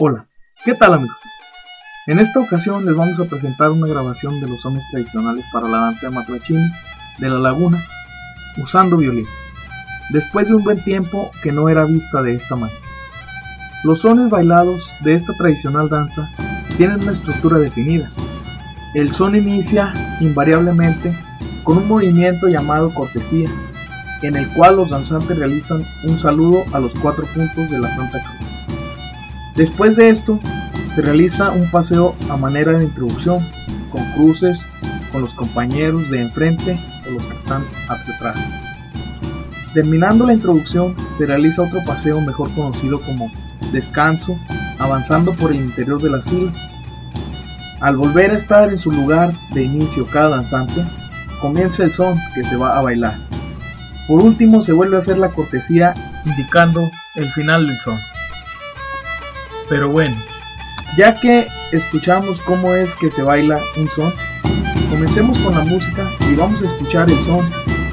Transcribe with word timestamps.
Hola, 0.00 0.28
¿qué 0.64 0.74
tal 0.74 0.94
amigos? 0.94 1.16
En 2.06 2.20
esta 2.20 2.38
ocasión 2.38 2.86
les 2.86 2.94
vamos 2.94 3.18
a 3.18 3.24
presentar 3.24 3.72
una 3.72 3.88
grabación 3.88 4.40
de 4.40 4.46
los 4.46 4.60
sones 4.60 4.84
tradicionales 4.92 5.44
para 5.52 5.66
la 5.66 5.78
danza 5.78 6.06
de 6.06 6.14
matlachines 6.14 6.70
de 7.18 7.28
la 7.28 7.40
laguna 7.40 7.82
usando 8.58 8.96
violín, 8.96 9.26
después 10.10 10.46
de 10.46 10.54
un 10.54 10.62
buen 10.62 10.80
tiempo 10.84 11.32
que 11.42 11.50
no 11.50 11.68
era 11.68 11.84
vista 11.84 12.22
de 12.22 12.36
esta 12.36 12.54
manera. 12.54 12.78
Los 13.82 14.02
sones 14.02 14.30
bailados 14.30 14.88
de 15.00 15.14
esta 15.14 15.32
tradicional 15.32 15.88
danza 15.88 16.30
tienen 16.76 17.02
una 17.02 17.10
estructura 17.10 17.58
definida. 17.58 18.08
El 18.94 19.12
son 19.12 19.34
inicia 19.34 19.92
invariablemente 20.20 21.12
con 21.64 21.76
un 21.76 21.88
movimiento 21.88 22.46
llamado 22.46 22.94
cortesía, 22.94 23.50
en 24.22 24.36
el 24.36 24.46
cual 24.54 24.76
los 24.76 24.90
danzantes 24.90 25.36
realizan 25.36 25.84
un 26.04 26.20
saludo 26.20 26.62
a 26.72 26.78
los 26.78 26.94
cuatro 26.94 27.26
puntos 27.34 27.68
de 27.68 27.80
la 27.80 27.90
Santa 27.96 28.22
Cruz. 28.22 28.48
Después 29.58 29.96
de 29.96 30.10
esto, 30.10 30.38
se 30.94 31.02
realiza 31.02 31.50
un 31.50 31.68
paseo 31.68 32.14
a 32.30 32.36
manera 32.36 32.78
de 32.78 32.84
introducción, 32.84 33.44
con 33.90 34.04
cruces 34.12 34.64
con 35.10 35.22
los 35.22 35.34
compañeros 35.34 36.08
de 36.10 36.22
enfrente 36.22 36.78
o 37.08 37.10
los 37.10 37.26
que 37.26 37.34
están 37.34 37.64
atrás. 37.88 38.36
Terminando 39.74 40.26
la 40.26 40.34
introducción, 40.34 40.94
se 41.18 41.26
realiza 41.26 41.62
otro 41.62 41.80
paseo 41.84 42.20
mejor 42.20 42.52
conocido 42.54 43.00
como 43.00 43.32
descanso, 43.72 44.38
avanzando 44.78 45.32
por 45.32 45.50
el 45.50 45.56
interior 45.56 46.00
de 46.00 46.10
las 46.10 46.24
filas. 46.24 46.54
Al 47.80 47.96
volver 47.96 48.30
a 48.30 48.36
estar 48.36 48.70
en 48.70 48.78
su 48.78 48.92
lugar 48.92 49.32
de 49.54 49.64
inicio 49.64 50.06
cada 50.06 50.28
danzante, 50.28 50.84
comienza 51.40 51.82
el 51.82 51.92
son 51.92 52.16
que 52.32 52.44
se 52.44 52.56
va 52.56 52.78
a 52.78 52.82
bailar. 52.82 53.18
Por 54.06 54.22
último, 54.22 54.62
se 54.62 54.72
vuelve 54.72 54.96
a 54.96 55.00
hacer 55.00 55.18
la 55.18 55.30
cortesía 55.30 55.94
indicando 56.24 56.88
el 57.16 57.28
final 57.32 57.66
del 57.66 57.76
son. 57.78 57.98
Pero 59.68 59.90
bueno, 59.90 60.16
ya 60.96 61.14
que 61.14 61.46
escuchamos 61.72 62.40
cómo 62.40 62.74
es 62.74 62.94
que 62.94 63.10
se 63.10 63.22
baila 63.22 63.60
un 63.76 63.88
son, 63.88 64.12
comencemos 64.90 65.38
con 65.40 65.54
la 65.54 65.64
música 65.64 66.08
y 66.30 66.34
vamos 66.34 66.62
a 66.62 66.66
escuchar 66.66 67.10
el 67.10 67.18
son 67.24 67.48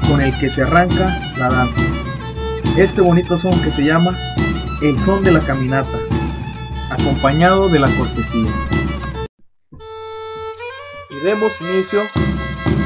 con 0.08 0.20
el 0.20 0.36
que 0.38 0.48
se 0.48 0.62
arranca 0.62 1.20
la 1.38 1.48
danza. 1.48 1.82
Este 2.78 3.00
bonito 3.00 3.38
son 3.38 3.60
que 3.62 3.72
se 3.72 3.84
llama 3.84 4.16
el 4.82 4.98
son 5.02 5.22
de 5.22 5.32
la 5.32 5.40
caminata, 5.40 5.98
acompañado 6.90 7.68
de 7.68 7.78
la 7.78 7.88
cortesía. 7.88 8.50
Y 11.10 11.24
demos 11.24 11.52
inicio 11.60 12.02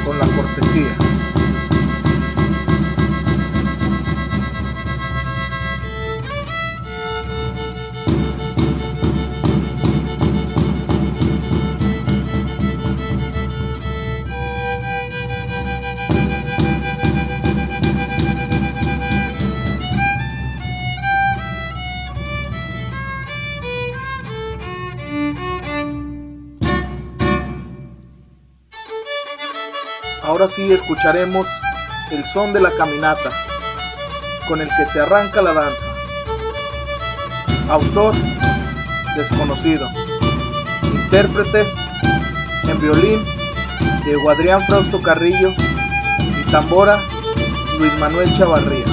con 0.05 0.19
la 0.19 0.27
cortesía. 0.27 1.10
Ahora 30.41 30.55
sí 30.55 30.73
escucharemos 30.73 31.47
el 32.13 32.25
son 32.25 32.55
de 32.55 32.63
la 32.63 32.71
caminata, 32.71 33.31
con 34.49 34.59
el 34.63 34.69
que 34.69 34.87
se 34.91 35.01
arranca 35.01 35.43
la 35.43 35.53
danza. 35.53 35.85
Autor 37.69 38.15
desconocido. 39.17 39.87
Intérprete 40.83 41.67
en 42.63 42.81
violín 42.81 43.23
de 44.07 44.31
Adrián 44.31 44.65
Frausto 44.67 45.03
Carrillo 45.03 45.51
y 45.51 46.51
tambora 46.51 46.99
Luis 47.79 47.95
Manuel 47.99 48.35
Chavarría. 48.39 48.90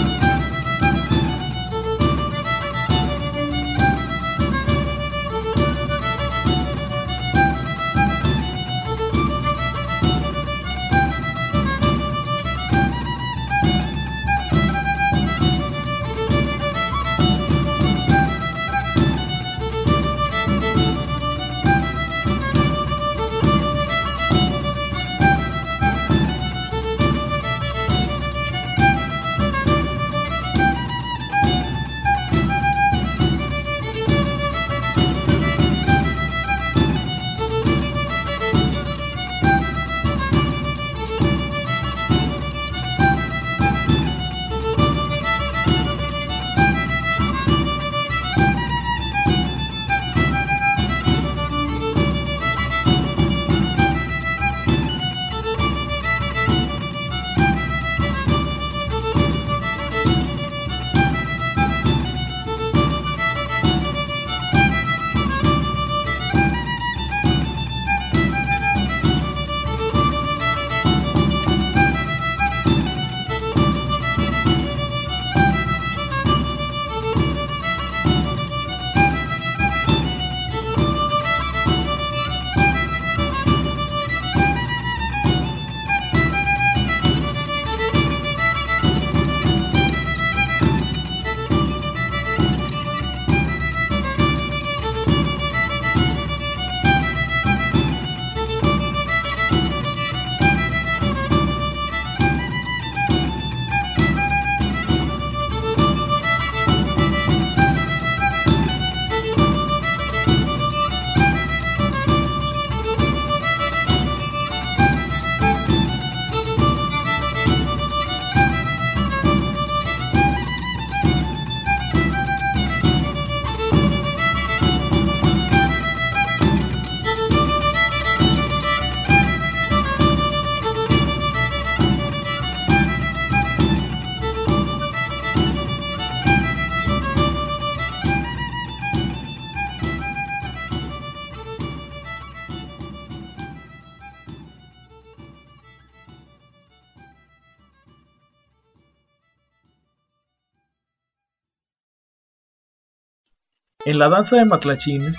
En 153.87 153.99
la 153.99 154.09
danza 154.09 154.35
de 154.35 154.43
matlachines 154.43 155.17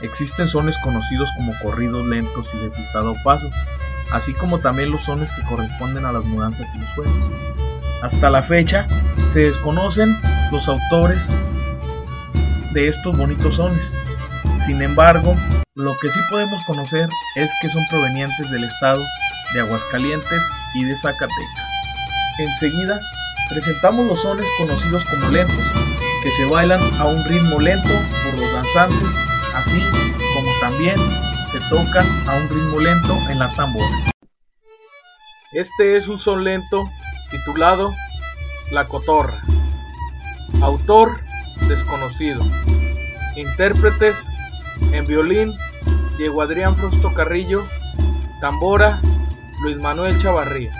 existen 0.00 0.48
sones 0.48 0.78
conocidos 0.78 1.28
como 1.36 1.52
corridos 1.62 2.06
lentos 2.06 2.48
y 2.54 2.56
de 2.56 2.70
pisado 2.70 3.14
paso, 3.22 3.50
así 4.10 4.32
como 4.32 4.60
también 4.60 4.90
los 4.90 5.02
sones 5.02 5.30
que 5.32 5.42
corresponden 5.42 6.06
a 6.06 6.12
las 6.12 6.24
mudanzas 6.24 6.74
y 6.74 6.78
los 6.78 6.88
sueños. 6.94 7.30
Hasta 8.00 8.30
la 8.30 8.40
fecha 8.40 8.88
se 9.30 9.40
desconocen 9.40 10.16
los 10.50 10.68
autores 10.68 11.22
de 12.72 12.88
estos 12.88 13.14
bonitos 13.14 13.56
sones, 13.56 13.86
Sin 14.64 14.80
embargo, 14.80 15.36
lo 15.74 15.94
que 15.98 16.08
sí 16.08 16.20
podemos 16.30 16.62
conocer 16.66 17.10
es 17.36 17.50
que 17.60 17.68
son 17.68 17.82
provenientes 17.90 18.50
del 18.50 18.64
estado 18.64 19.02
de 19.52 19.60
Aguascalientes 19.60 20.42
y 20.76 20.84
de 20.84 20.96
Zacatecas. 20.96 21.68
Enseguida, 22.38 22.98
presentamos 23.50 24.06
los 24.06 24.22
sones 24.22 24.46
conocidos 24.56 25.04
como 25.04 25.28
lentos, 25.28 25.87
que 26.22 26.30
se 26.32 26.44
bailan 26.44 26.80
a 26.98 27.06
un 27.06 27.24
ritmo 27.24 27.60
lento 27.60 27.92
por 28.24 28.40
los 28.40 28.52
danzantes, 28.52 29.08
así 29.54 29.80
como 30.34 30.50
también 30.60 30.96
se 31.50 31.60
tocan 31.70 32.06
a 32.28 32.36
un 32.36 32.48
ritmo 32.48 32.80
lento 32.80 33.16
en 33.30 33.38
la 33.38 33.48
tambora. 33.54 34.10
Este 35.52 35.96
es 35.96 36.08
un 36.08 36.18
son 36.18 36.44
lento 36.44 36.84
titulado 37.30 37.94
La 38.70 38.86
Cotorra. 38.86 39.40
Autor 40.60 41.18
desconocido. 41.68 42.42
Intérpretes 43.36 44.22
en 44.92 45.06
violín 45.06 45.54
Diego 46.18 46.42
Adrián 46.42 46.74
Frosto 46.76 47.14
Carrillo, 47.14 47.64
tambora 48.40 49.00
Luis 49.62 49.76
Manuel 49.78 50.20
Chavarría. 50.20 50.72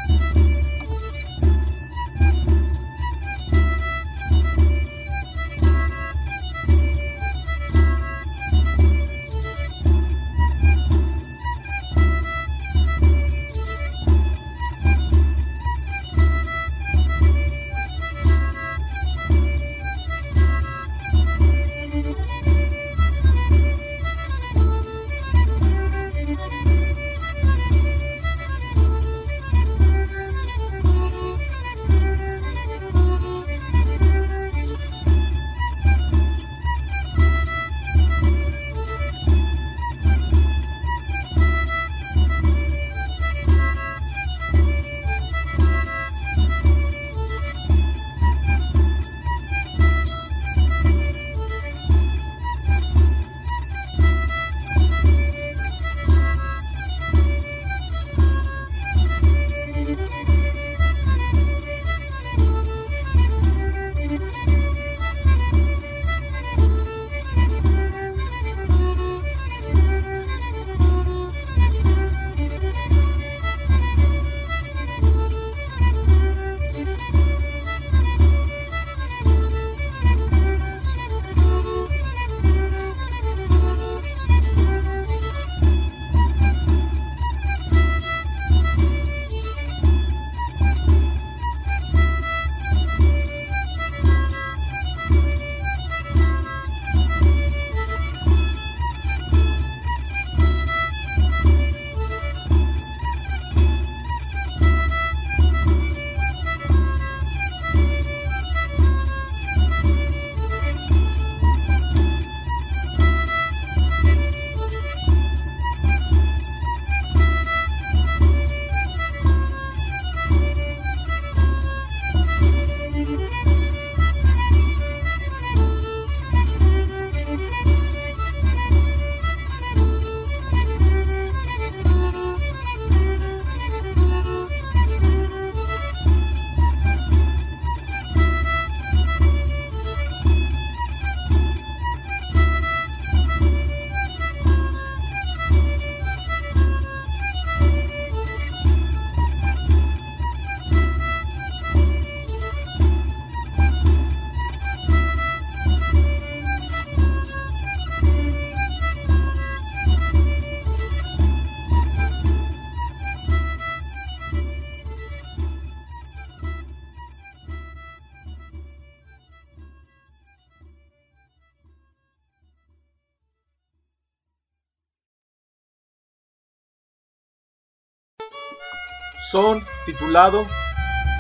Son 179.31 179.65
titulado 179.85 180.47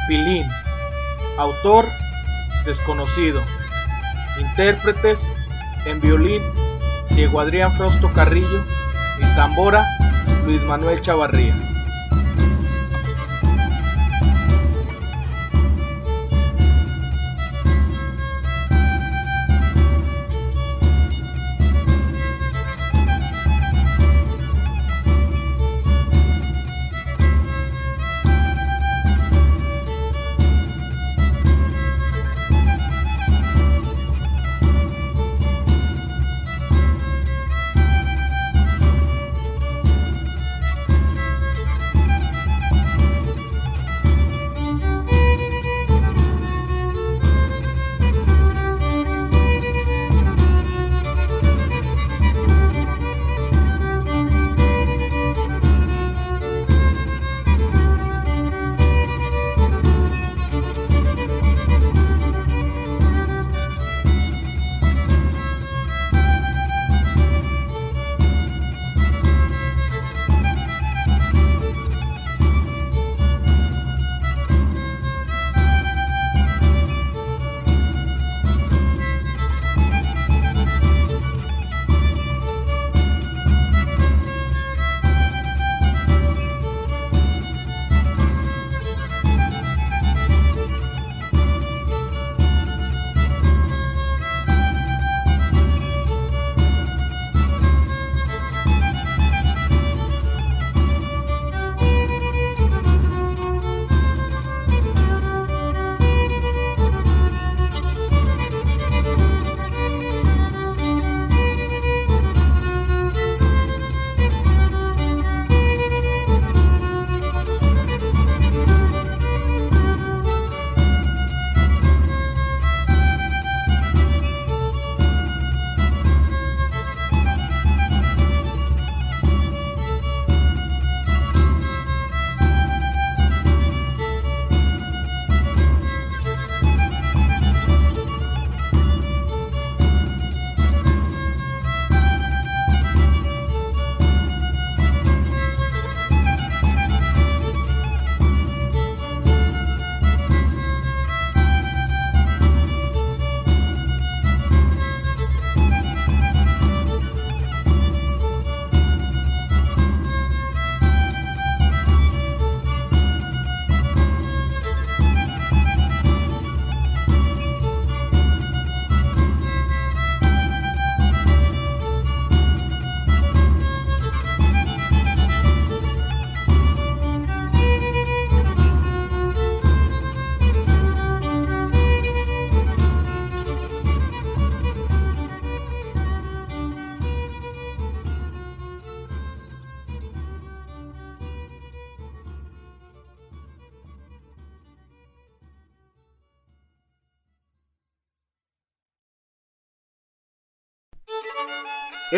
Pilín, 0.09 0.47
autor 1.37 1.87
desconocido, 2.65 3.43
intérpretes 4.41 5.21
en 5.85 6.01
violín 6.01 6.43
Diego 7.11 7.41
Adrián 7.41 7.73
Frosto 7.77 8.11
Carrillo 8.13 8.65
y 9.19 9.37
tambora 9.37 9.87
Luis 10.45 10.63
Manuel 10.63 11.03
Chavarría. 11.03 11.68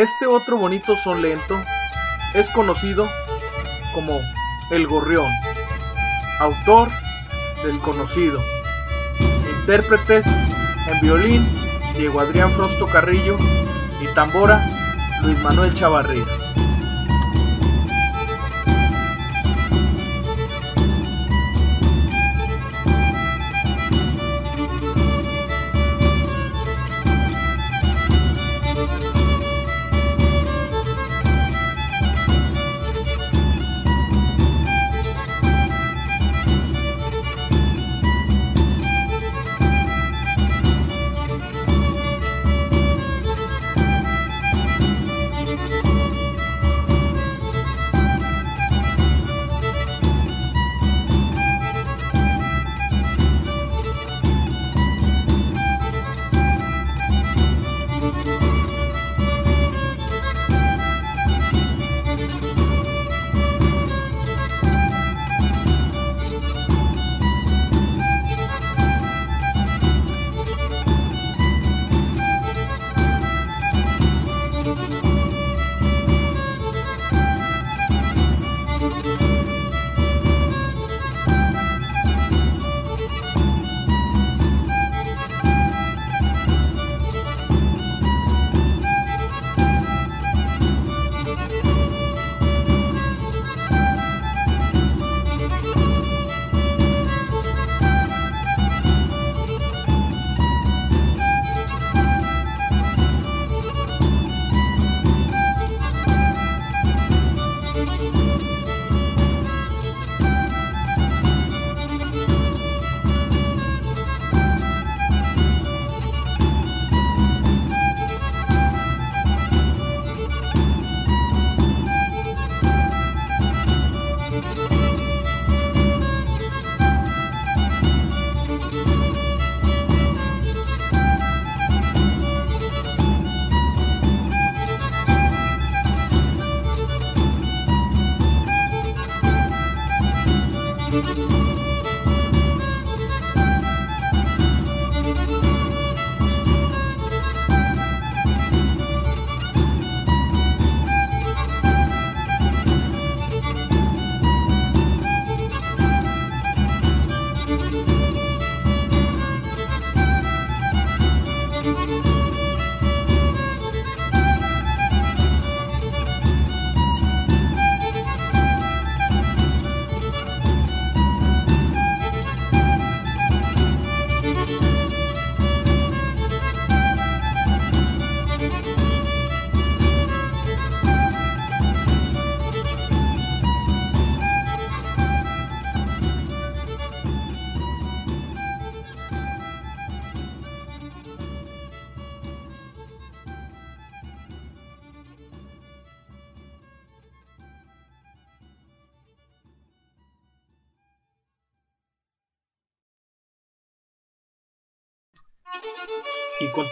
Este 0.01 0.27
otro 0.27 0.57
bonito 0.57 0.97
son 0.97 1.21
lento 1.21 1.63
es 2.33 2.49
conocido 2.49 3.07
como 3.93 4.19
El 4.71 4.87
Gorrión. 4.87 5.31
Autor 6.39 6.89
desconocido. 7.63 8.41
Intérpretes 9.61 10.27
en 10.27 11.01
violín 11.03 11.47
Diego 11.99 12.19
Adrián 12.19 12.51
Frosto 12.53 12.87
Carrillo 12.87 13.37
y 14.01 14.07
tambora 14.15 14.67
Luis 15.23 15.39
Manuel 15.43 15.75
Chavarría. 15.75 16.25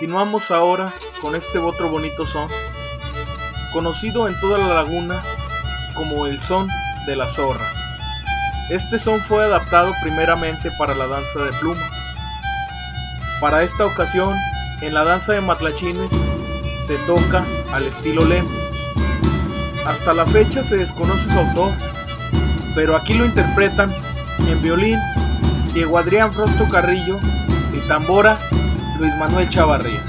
Continuamos 0.09 0.51
ahora 0.51 0.95
con 1.21 1.37
este 1.37 1.59
otro 1.59 1.91
bonito 1.91 2.27
son, 2.27 2.49
conocido 3.75 4.27
en 4.27 4.41
toda 4.41 4.57
la 4.57 4.73
laguna 4.73 5.23
como 5.95 6.27
el 6.27 6.43
son 6.43 6.67
de 7.07 7.15
la 7.15 7.29
zorra. 7.29 7.67
Este 8.71 8.99
son 8.99 9.21
fue 9.21 9.45
adaptado 9.45 9.93
primeramente 10.03 10.71
para 10.79 10.95
la 10.95 11.09
danza 11.09 11.41
de 11.41 11.53
pluma. 11.61 11.83
Para 13.39 13.63
esta 13.63 13.85
ocasión, 13.85 14.35
en 14.81 14.95
la 14.95 15.05
danza 15.05 15.35
de 15.35 15.43
matlachines 15.43 16.09
se 16.87 16.97
toca 17.07 17.45
al 17.75 17.87
estilo 17.87 18.25
lento. 18.25 18.51
Hasta 19.87 20.15
la 20.15 20.25
fecha 20.25 20.65
se 20.65 20.79
desconoce 20.79 21.31
su 21.31 21.39
autor, 21.39 21.73
pero 22.75 22.97
aquí 22.97 23.13
lo 23.13 23.27
interpretan 23.27 23.95
en 24.49 24.63
violín 24.63 24.99
Diego 25.75 25.99
Adrián 25.99 26.33
Frosto 26.33 26.67
Carrillo 26.71 27.19
y 27.75 27.87
tambora 27.89 28.39
Luis 28.99 29.17
Manuel 29.17 29.49
Chavarría. 29.49 30.08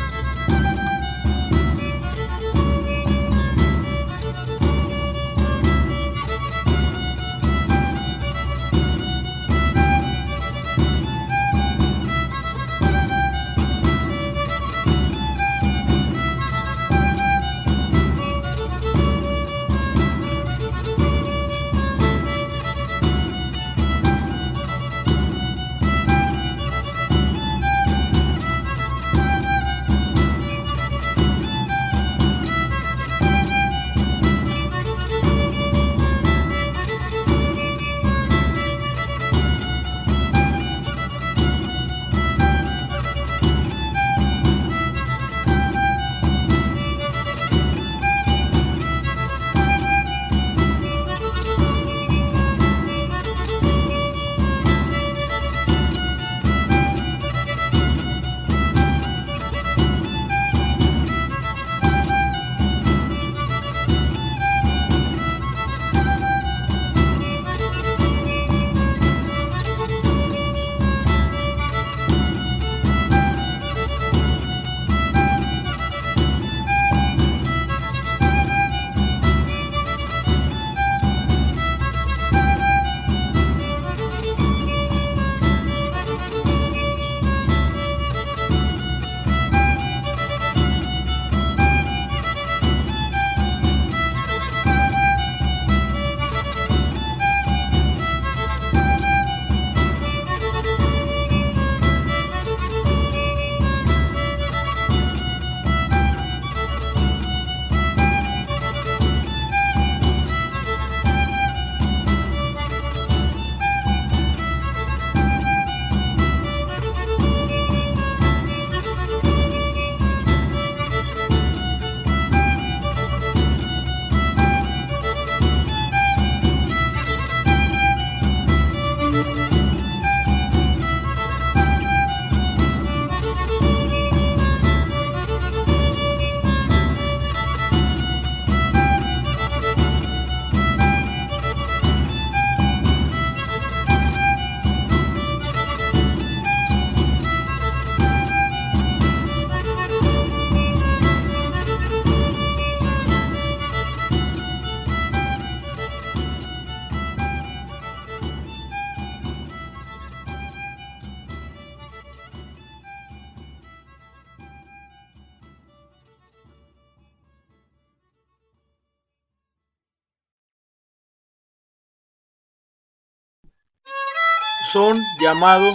Llamado 175.20 175.74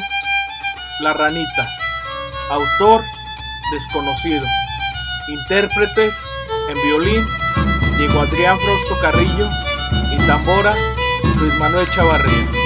La 1.01 1.13
Ranita. 1.13 1.69
Autor 2.51 3.03
desconocido. 3.73 4.47
Intérpretes 5.29 6.15
en 6.69 6.83
violín 6.83 7.27
Diego 7.99 8.21
Adrián 8.21 8.59
Frosto 8.59 8.99
Carrillo 9.03 9.47
y 10.11 10.27
tambora 10.27 10.75
Luis 11.39 11.55
Manuel 11.59 11.87
Chavarría. 11.91 12.64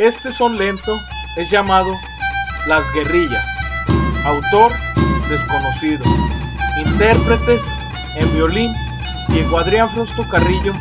Este 0.00 0.32
son 0.32 0.56
lento 0.56 0.98
es 1.36 1.50
llamado 1.50 1.92
Las 2.66 2.90
Guerrillas. 2.94 3.44
Autor 4.24 4.72
desconocido. 5.28 6.06
Intérpretes 6.86 7.62
en 8.14 8.32
violín 8.32 8.74
Diego 9.28 9.58
Adrián 9.58 9.90
Frosto 9.90 10.26
Carrillo 10.30 10.72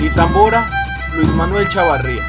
y 0.00 0.08
tambora 0.16 0.70
Luis 1.14 1.28
Manuel 1.34 1.68
Chavarría. 1.68 2.22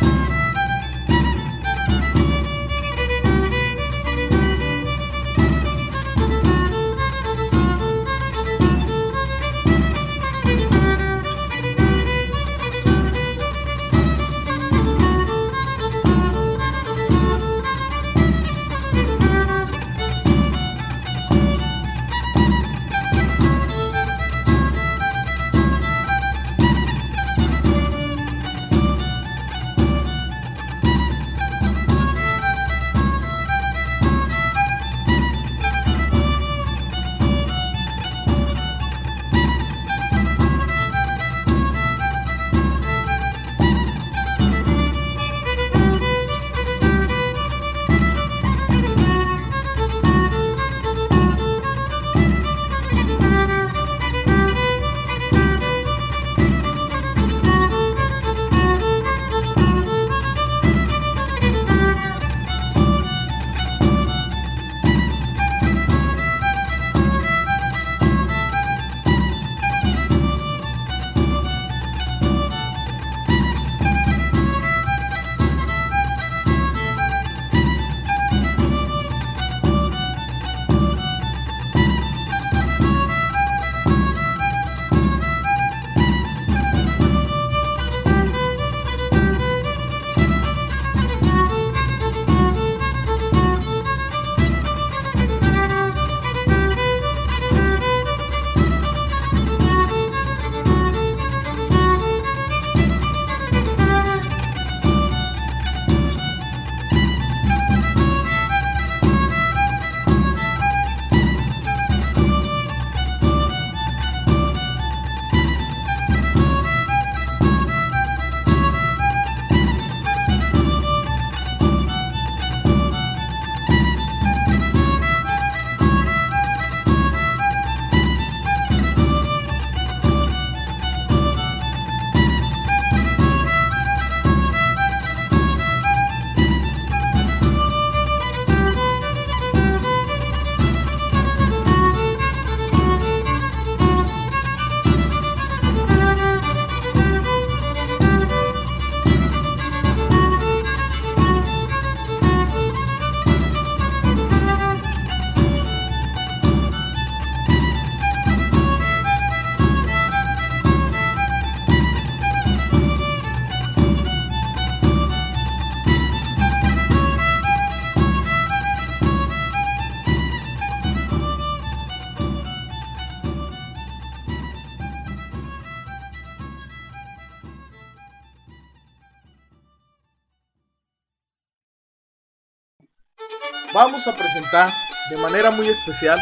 Vamos 184.06 184.20
a 184.20 184.24
presentar 184.24 184.74
de 185.10 185.18
manera 185.18 185.52
muy 185.52 185.68
especial 185.68 186.20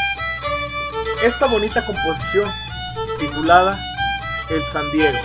esta 1.23 1.47
bonita 1.47 1.83
composición 1.85 2.47
titulada 3.19 3.79
El 4.49 4.63
San 4.65 4.91
Diego, 4.91 5.17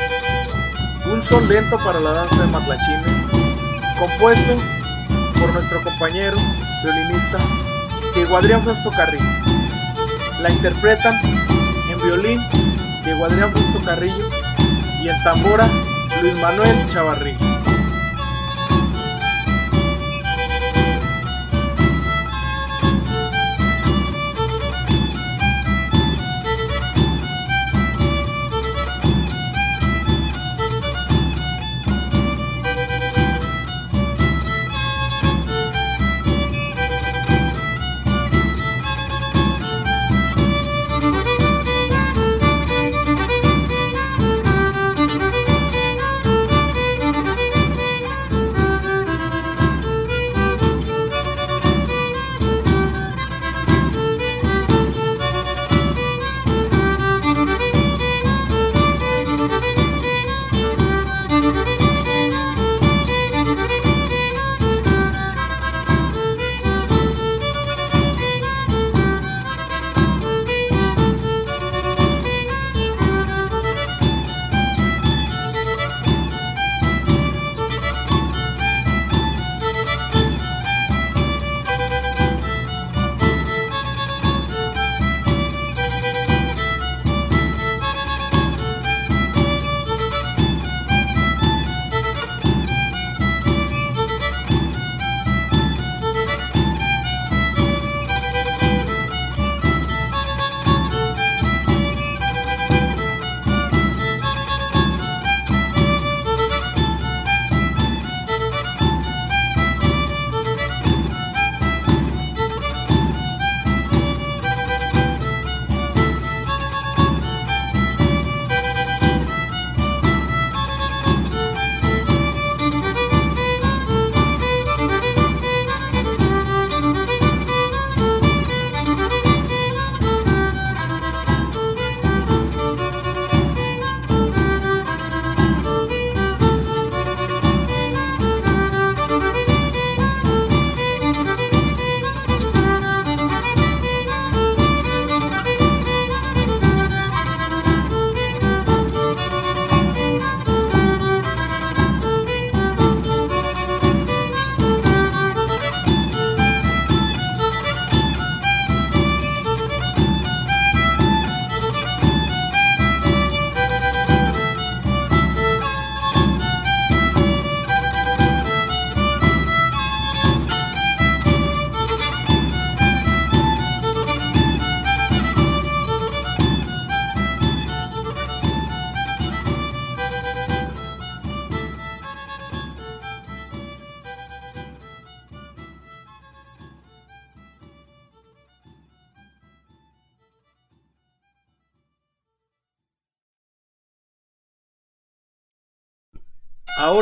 un 1.06 1.22
son 1.22 1.48
lento 1.48 1.76
para 1.78 2.00
la 2.00 2.12
danza 2.12 2.36
de 2.36 2.46
matlachines, 2.46 3.08
compuesto 3.98 4.56
por 5.38 5.52
nuestro 5.52 5.82
compañero 5.82 6.36
violinista 6.82 7.38
Diego 8.14 8.36
Adrián 8.36 8.64
Fausto 8.64 8.90
Carrillo. 8.90 9.24
La 10.40 10.50
interpretan 10.50 11.18
en 11.90 11.98
violín 11.98 12.40
Diego 13.04 13.24
Adrián 13.26 13.52
Fausto 13.52 13.84
Carrillo 13.84 14.30
y 15.02 15.08
en 15.08 15.22
tambora 15.24 15.68
Luis 16.22 16.34
Manuel 16.36 16.86
Chavarrillo. 16.92 17.35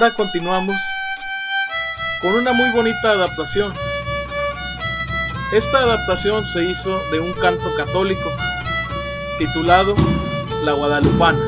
Ahora 0.04 0.16
continuamos 0.16 0.76
con 2.20 2.34
una 2.34 2.52
muy 2.52 2.68
bonita 2.72 3.12
adaptación. 3.12 3.72
Esta 5.50 5.78
adaptación 5.78 6.44
se 6.44 6.62
hizo 6.62 7.00
de 7.10 7.20
un 7.20 7.32
canto 7.32 7.74
católico 7.74 8.30
titulado 9.38 9.94
La 10.62 10.72
Guadalupana. 10.72 11.38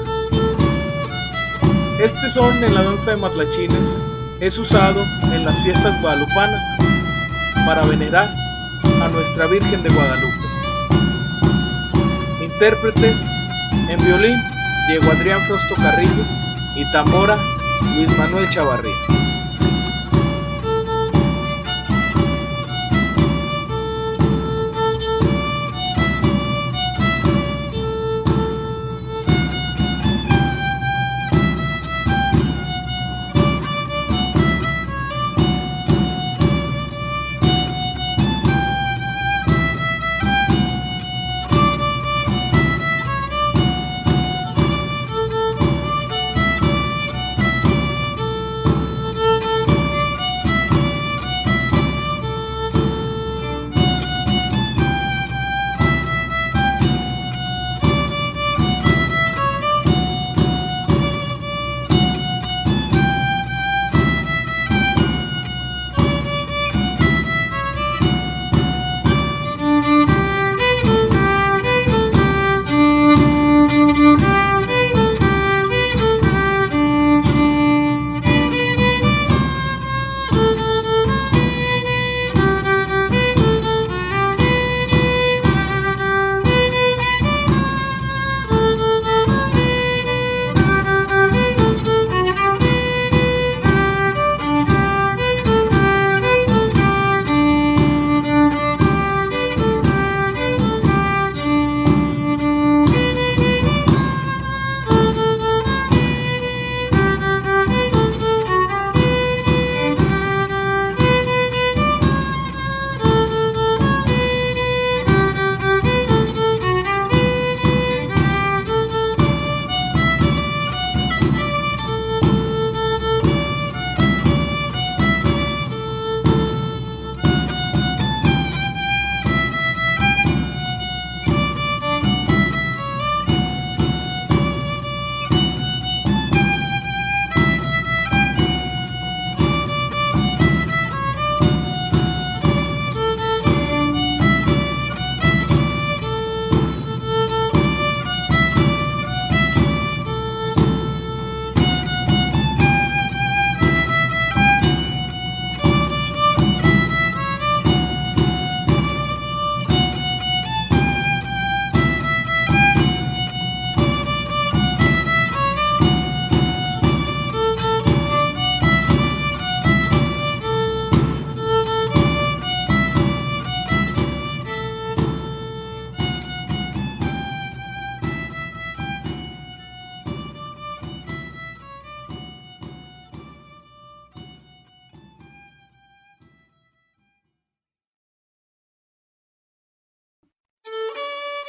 Este 2.01 2.31
son 2.31 2.65
en 2.65 2.75
la 2.75 2.83
danza 2.83 3.11
de 3.11 3.17
matlachines 3.19 3.95
es 4.41 4.57
usado 4.57 5.03
en 5.35 5.45
las 5.45 5.63
fiestas 5.63 6.01
guadalupanas 6.01 6.63
para 7.67 7.83
venerar 7.83 8.31
a 9.03 9.09
nuestra 9.09 9.49
Virgen 9.49 9.83
de 9.83 9.91
Guadalupe. 9.91 10.41
Intérpretes 12.41 13.23
en 13.91 14.03
violín 14.03 14.41
Diego 14.89 15.11
Adrián 15.11 15.43
Frosto 15.43 15.75
Carrillo 15.75 16.25
y 16.75 16.91
tambora 16.91 17.37
Luis 17.83 18.19
Manuel 18.19 18.49
Chavarría. 18.51 19.16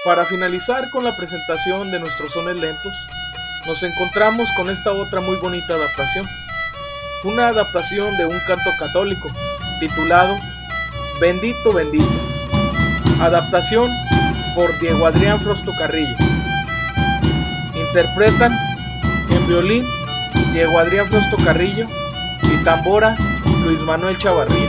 Para 0.07 0.23
finalizar 0.23 0.89
con 0.89 1.03
la 1.03 1.13
presentación 1.17 1.91
de 1.91 1.99
nuestros 1.99 2.31
sones 2.31 2.55
lentos, 2.55 2.93
nos 3.65 3.83
encontramos 3.83 4.49
con 4.55 4.69
esta 4.69 4.93
otra 4.93 5.19
muy 5.19 5.35
bonita 5.35 5.73
adaptación. 5.73 6.25
Una 7.25 7.49
adaptación 7.49 8.15
de 8.15 8.25
un 8.25 8.39
canto 8.47 8.69
católico 8.79 9.29
titulado 9.81 10.37
Bendito, 11.19 11.73
bendito. 11.73 12.07
Adaptación 13.19 13.91
por 14.55 14.79
Diego 14.79 15.07
Adrián 15.07 15.41
Frosto 15.41 15.73
Carrillo. 15.77 16.15
Interpretan 17.75 18.57
en 19.29 19.45
violín 19.45 19.85
Diego 20.53 20.79
Adrián 20.79 21.07
Frosto 21.07 21.35
Carrillo 21.43 21.85
y 22.43 22.63
tambora 22.63 23.17
Luis 23.65 23.81
Manuel 23.81 24.17
Chavarría. 24.17 24.66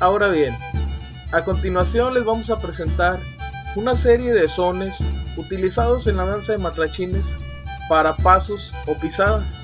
Ahora 0.00 0.28
bien, 0.30 0.56
a 1.30 1.42
continuación 1.42 2.14
les 2.14 2.24
vamos 2.24 2.48
a 2.48 2.58
presentar 2.58 3.18
una 3.76 3.94
serie 3.94 4.32
de 4.32 4.48
sones 4.48 4.96
utilizados 5.36 6.06
en 6.06 6.16
la 6.16 6.24
danza 6.24 6.52
de 6.52 6.58
matrachines 6.58 7.36
para 7.86 8.16
pasos 8.16 8.72
o 8.86 8.94
pisadas, 8.94 9.54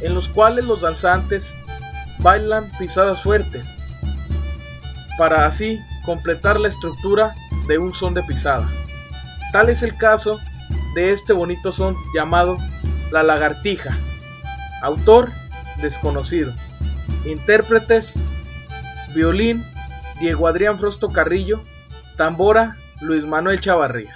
en 0.00 0.14
los 0.14 0.28
cuales 0.28 0.66
los 0.66 0.82
danzantes 0.82 1.52
bailan 2.20 2.70
pisadas 2.78 3.20
fuertes, 3.22 3.66
para 5.18 5.44
así 5.44 5.80
completar 6.04 6.60
la 6.60 6.68
estructura 6.68 7.34
de 7.66 7.78
un 7.78 7.92
son 7.92 8.14
de 8.14 8.22
pisada. 8.22 8.68
Tal 9.50 9.70
es 9.70 9.82
el 9.82 9.96
caso 9.96 10.38
de 10.94 11.12
este 11.12 11.32
bonito 11.32 11.72
son 11.72 11.96
llamado 12.14 12.58
La 13.10 13.24
Lagartija, 13.24 13.98
autor 14.82 15.30
desconocido, 15.82 16.52
intérpretes 17.24 18.14
violín 19.14 19.64
Diego 20.20 20.46
Adrián 20.46 20.78
Frosto 20.78 21.10
Carrillo, 21.10 21.62
tambora 22.16 22.76
Luis 23.00 23.24
Manuel 23.24 23.60
Chavarría. 23.60 24.14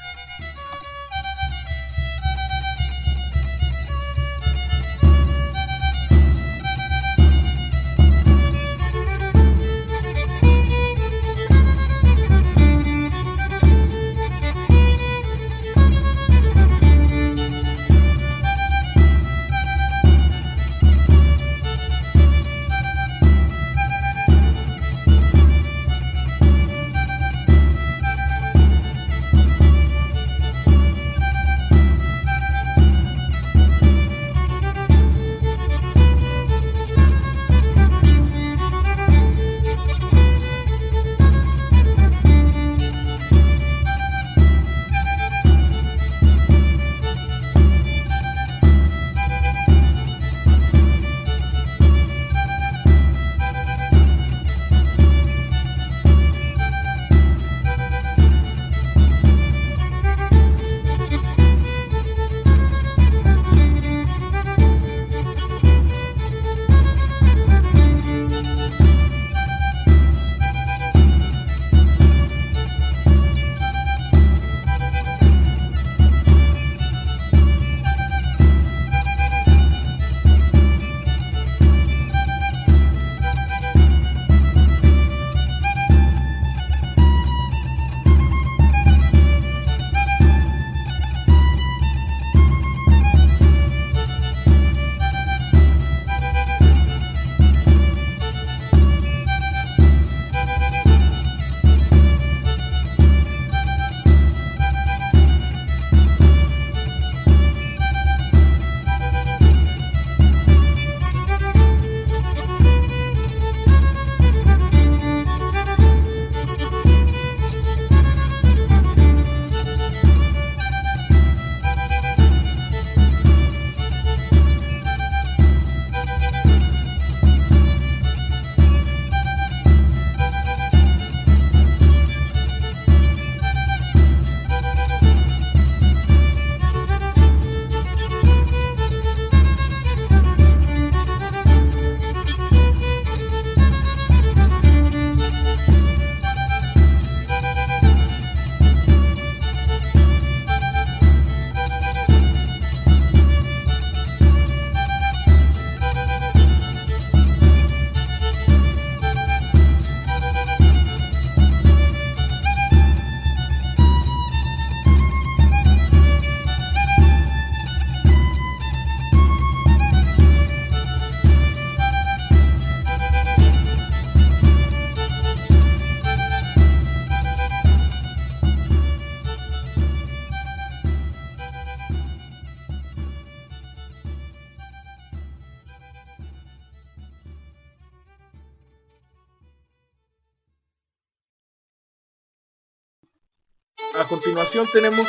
Continuación 194.48 194.72
tenemos 194.72 195.08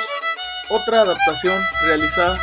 otra 0.70 1.02
adaptación 1.02 1.58
realizada 1.86 2.38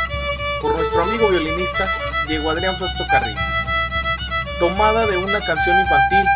por 0.62 0.74
nuestro 0.76 1.02
amigo 1.02 1.28
violinista 1.28 1.86
Diego 2.26 2.50
Adrián 2.50 2.78
Fausto 2.78 3.06
Carrillo, 3.10 3.38
tomada 4.58 5.06
de 5.06 5.18
una 5.18 5.40
canción 5.40 5.78
infantil 5.78 6.26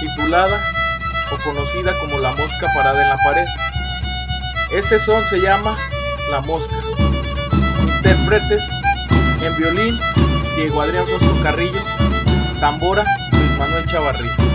titulada 0.00 0.58
o 1.30 1.36
conocida 1.44 1.98
como 1.98 2.18
La 2.18 2.30
Mosca 2.32 2.72
Parada 2.74 3.02
en 3.02 3.08
la 3.10 3.18
Pared. 3.18 3.46
Este 4.70 4.98
son 4.98 5.22
se 5.26 5.38
llama 5.38 5.76
La 6.30 6.40
Mosca. 6.40 6.76
Intérpretes 7.96 8.66
en 9.42 9.56
violín 9.56 9.98
Diego 10.56 10.80
Adrián 10.80 11.06
Fausto 11.06 11.42
Carrillo, 11.42 11.80
tambora 12.58 13.04
Luis 13.32 13.58
Manuel 13.58 13.86
Chavarría. 13.86 14.47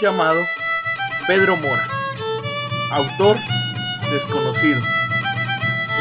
Llamado 0.00 0.40
Pedro 1.26 1.56
Mora, 1.56 1.88
autor 2.90 3.36
desconocido, 4.10 4.80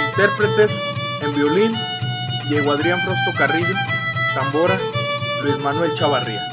intérpretes 0.10 0.78
en 1.22 1.34
violín 1.36 1.74
Diego 2.48 2.72
Adrián 2.72 3.00
Frosto 3.02 3.32
Carrillo, 3.38 3.76
tambora 4.36 4.78
Luis 5.42 5.58
Manuel 5.60 5.94
Chavarría. 5.96 6.53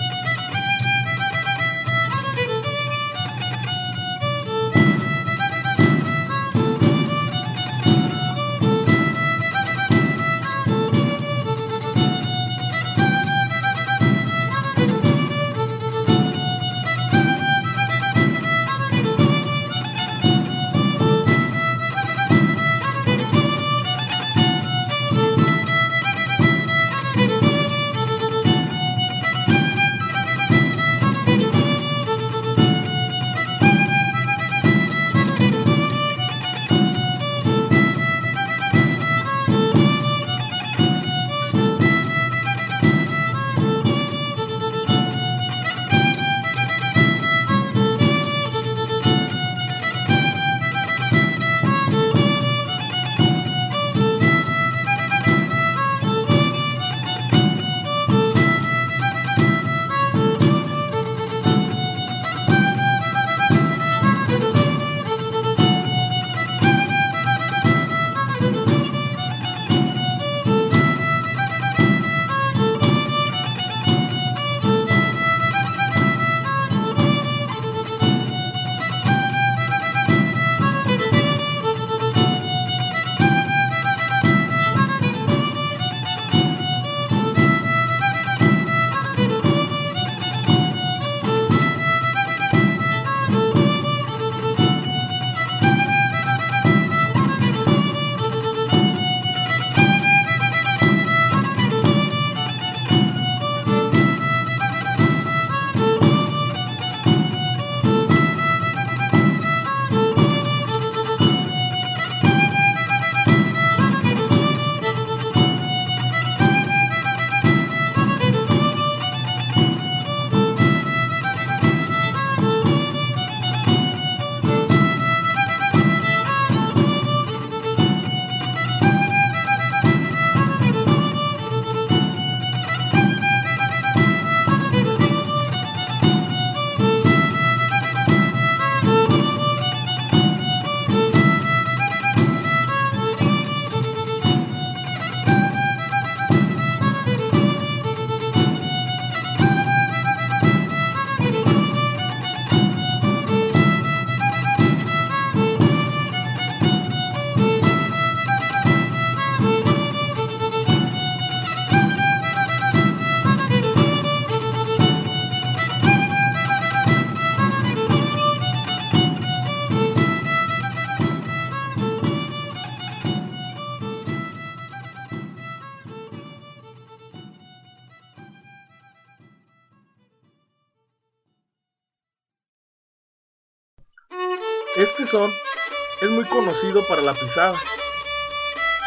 Para 186.89 187.03
la 187.03 187.15
pisada. 187.15 187.59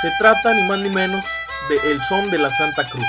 Se 0.01 0.09
trata 0.17 0.53
ni 0.53 0.63
más 0.63 0.79
ni 0.79 0.89
menos 0.89 1.23
de 1.67 1.91
El 1.91 2.01
Son 2.03 2.29
de 2.29 2.38
la 2.38 2.49
Santa 2.49 2.88
Cruz. 2.88 3.05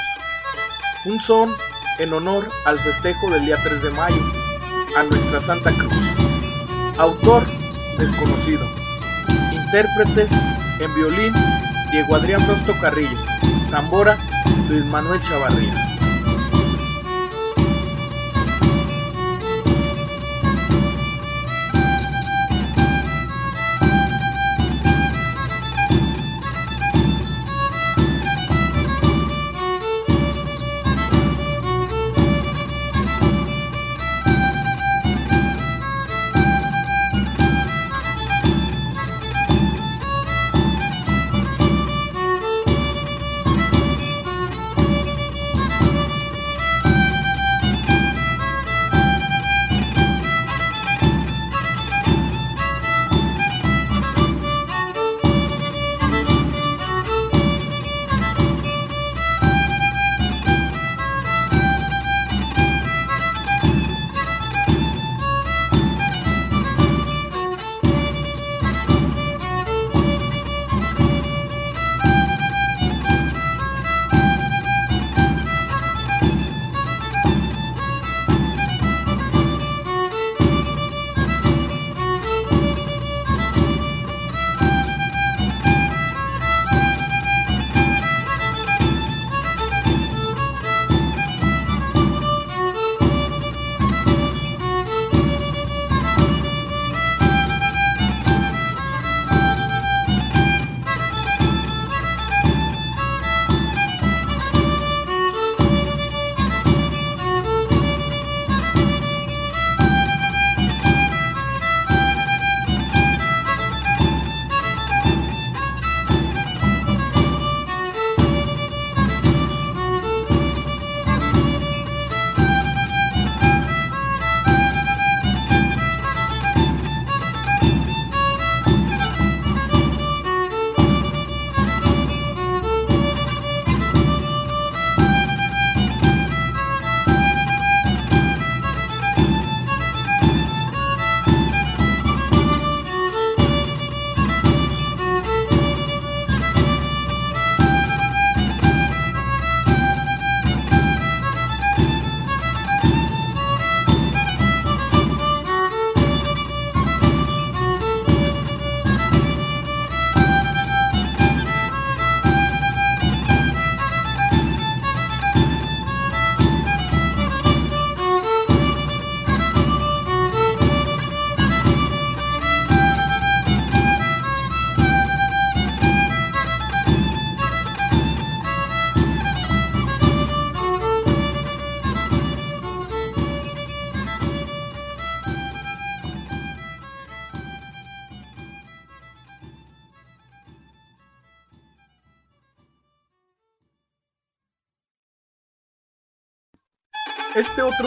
Un 1.05 1.21
son 1.21 1.55
en 1.99 2.13
honor 2.13 2.49
al 2.65 2.79
festejo 2.79 3.31
del 3.31 3.47
día 3.47 3.57
3 3.63 3.83
de 3.83 3.91
mayo, 3.91 4.33
a 4.97 5.03
nuestra 5.05 5.41
Santa 5.43 5.71
Cruz. 5.73 5.95
Autor 6.99 7.45
desconocido. 7.99 8.67
Intérpretes 9.53 10.31
en 10.81 10.95
violín 10.95 11.33
Diego 11.93 12.17
Adrián 12.17 12.47
Rosto 12.49 12.73
Carrillo. 12.81 13.19
Tambora 13.71 14.19
Luis 14.69 14.85
Manuel 14.87 15.21
Chavarría. 15.23 15.84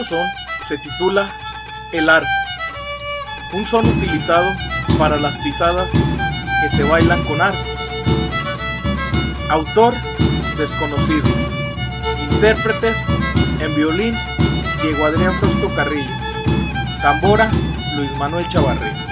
Son 0.04 0.26
se 0.66 0.78
titula 0.78 1.28
El 1.92 2.08
arco, 2.08 2.28
un 3.54 3.66
son 3.66 3.86
utilizado 3.86 4.54
para 4.98 5.16
las 5.16 5.36
pisadas 5.36 5.88
que 6.60 6.76
se 6.76 6.82
bailan 6.82 7.22
con 7.24 7.40
arco. 7.40 7.58
Autor 9.50 9.94
desconocido. 10.56 11.26
Intérpretes 12.32 12.96
en 13.60 13.74
violín 13.74 14.14
Diego 14.82 15.06
Adrián 15.06 15.32
Frosto 15.38 15.68
Carrillo. 15.74 16.10
Tambora 17.00 17.50
Luis 17.96 18.10
Manuel 18.18 18.46
Chavarría. 18.48 19.07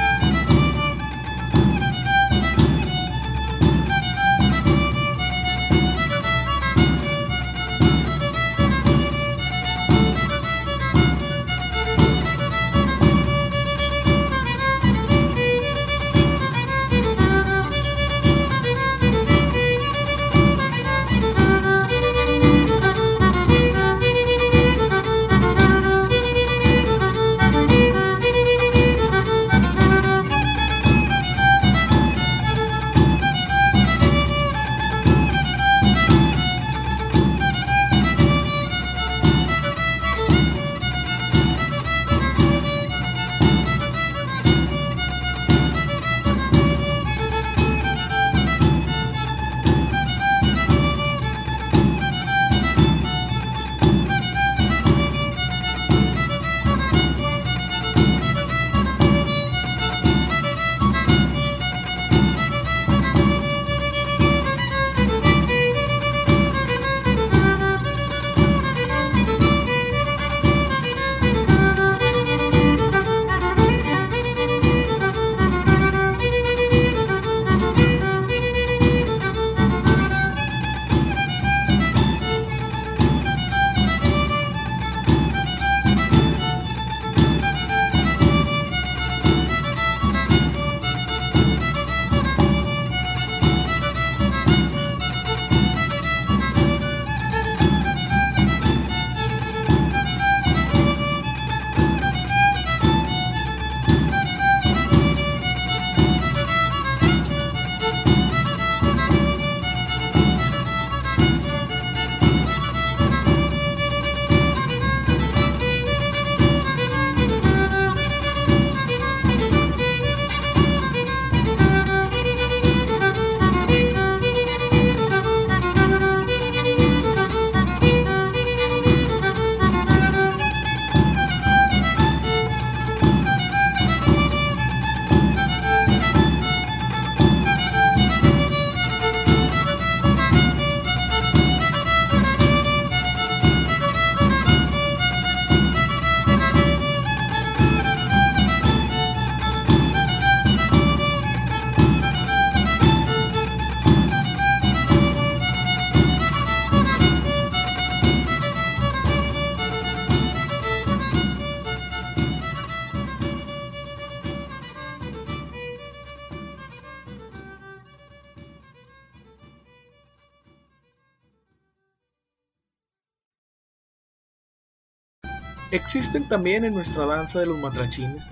Existen 175.76 176.26
también 176.26 176.64
en 176.64 176.72
nuestra 176.72 177.04
danza 177.04 177.40
de 177.40 177.44
los 177.44 177.58
matrachines 177.58 178.30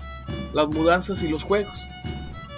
las 0.51 0.67
mudanzas 0.67 1.21
y 1.21 1.27
los 1.27 1.43
juegos. 1.43 1.79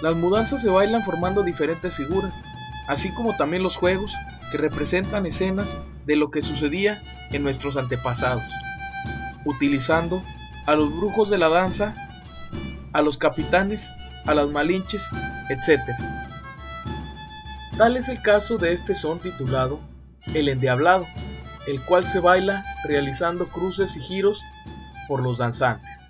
Las 0.00 0.16
mudanzas 0.16 0.62
se 0.62 0.70
bailan 0.70 1.02
formando 1.02 1.42
diferentes 1.42 1.92
figuras, 1.92 2.42
así 2.88 3.10
como 3.10 3.36
también 3.36 3.62
los 3.62 3.76
juegos 3.76 4.10
que 4.50 4.56
representan 4.56 5.26
escenas 5.26 5.76
de 6.06 6.16
lo 6.16 6.30
que 6.30 6.40
sucedía 6.40 6.98
en 7.32 7.42
nuestros 7.42 7.76
antepasados, 7.76 8.50
utilizando 9.44 10.22
a 10.64 10.74
los 10.74 10.88
brujos 10.96 11.28
de 11.28 11.36
la 11.36 11.50
danza, 11.50 11.94
a 12.94 13.02
los 13.02 13.18
capitanes, 13.18 13.86
a 14.24 14.32
las 14.32 14.48
malinches, 14.48 15.04
etc. 15.50 15.82
Tal 17.76 17.98
es 17.98 18.08
el 18.08 18.22
caso 18.22 18.56
de 18.56 18.72
este 18.72 18.94
son 18.94 19.18
titulado 19.18 19.80
El 20.32 20.48
Endiablado, 20.48 21.06
el 21.66 21.78
cual 21.82 22.06
se 22.06 22.20
baila 22.20 22.64
realizando 22.84 23.48
cruces 23.48 23.94
y 23.94 24.00
giros 24.00 24.40
por 25.08 25.22
los 25.22 25.38
danzantes. 25.38 26.06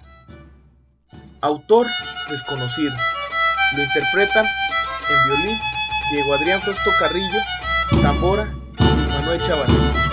Autor 1.40 1.86
desconocido. 2.28 2.94
Lo 3.76 3.82
interpretan 3.82 4.44
en 4.44 5.26
violín 5.28 5.58
Diego 6.10 6.34
Adrián 6.34 6.60
Frosto 6.60 6.90
Carrillo, 6.98 7.38
tambora 8.02 8.52
y 8.78 9.08
Manuel 9.08 9.40
Chavarría. 9.46 10.07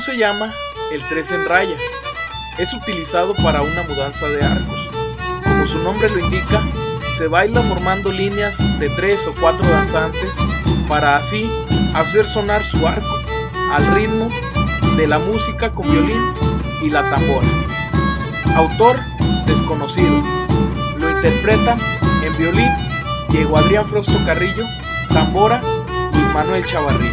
Se 0.00 0.16
llama 0.16 0.50
el 0.92 1.06
tres 1.08 1.30
en 1.30 1.44
raya. 1.44 1.76
Es 2.58 2.72
utilizado 2.72 3.34
para 3.34 3.60
una 3.60 3.82
mudanza 3.82 4.26
de 4.28 4.42
arcos. 4.42 4.90
Como 5.44 5.66
su 5.66 5.78
nombre 5.84 6.08
lo 6.08 6.18
indica, 6.20 6.62
se 7.18 7.28
baila 7.28 7.60
formando 7.60 8.10
líneas 8.10 8.56
de 8.78 8.88
tres 8.88 9.26
o 9.26 9.34
cuatro 9.38 9.68
danzantes 9.68 10.30
para 10.88 11.16
así 11.16 11.50
hacer 11.94 12.26
sonar 12.26 12.64
su 12.64 12.86
arco 12.86 13.20
al 13.72 13.94
ritmo 13.94 14.30
de 14.96 15.06
la 15.06 15.18
música 15.18 15.70
con 15.70 15.88
violín 15.90 16.32
y 16.80 16.88
la 16.88 17.02
tambora. 17.10 17.46
Autor 18.56 18.96
desconocido. 19.44 20.24
Lo 20.98 21.10
interpretan 21.10 21.78
en 22.24 22.38
violín 22.38 22.70
Diego 23.28 23.58
Adrián 23.58 23.86
Frosto 23.90 24.18
Carrillo, 24.24 24.64
tambora 25.12 25.60
y 26.14 26.34
Manuel 26.34 26.64
Chavarría. 26.64 27.12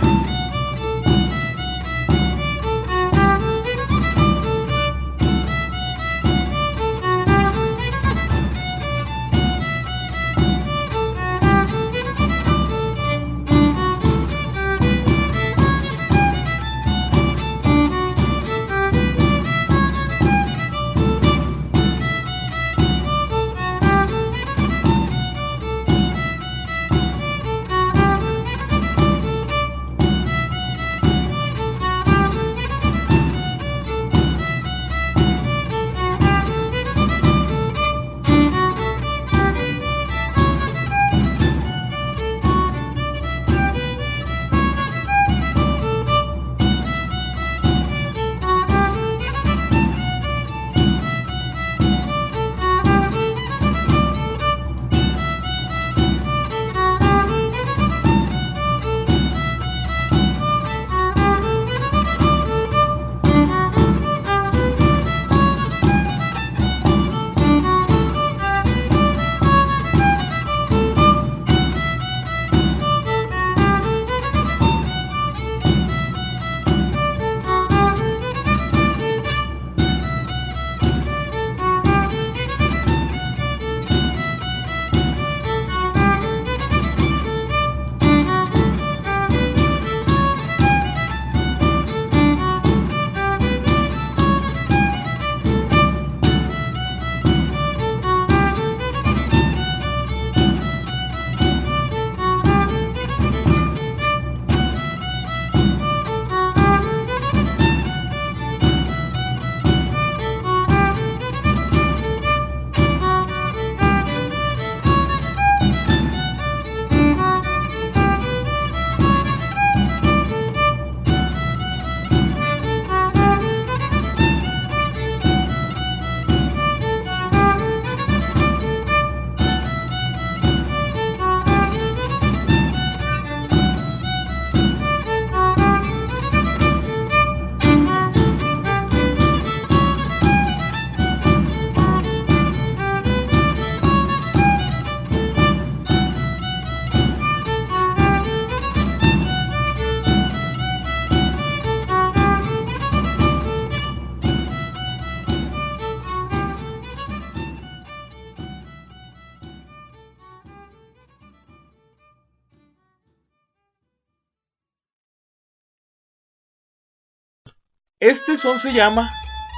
Este 168.00 168.38
son 168.38 168.60
se 168.60 168.74
llama 168.74 169.12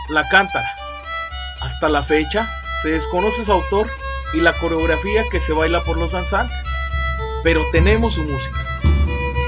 La 0.07 0.25
Cántara. 0.29 0.73
Hasta 1.59 1.89
la 1.89 2.03
fecha 2.03 2.47
se 2.81 2.91
desconoce 2.91 3.43
su 3.43 3.51
autor 3.51 3.89
y 4.33 4.39
la 4.39 4.53
coreografía 4.53 5.25
que 5.29 5.41
se 5.41 5.51
baila 5.51 5.83
por 5.83 5.97
los 5.97 6.13
danzantes, 6.13 6.55
pero 7.43 7.69
tenemos 7.73 8.13
su 8.13 8.23
música 8.23 8.57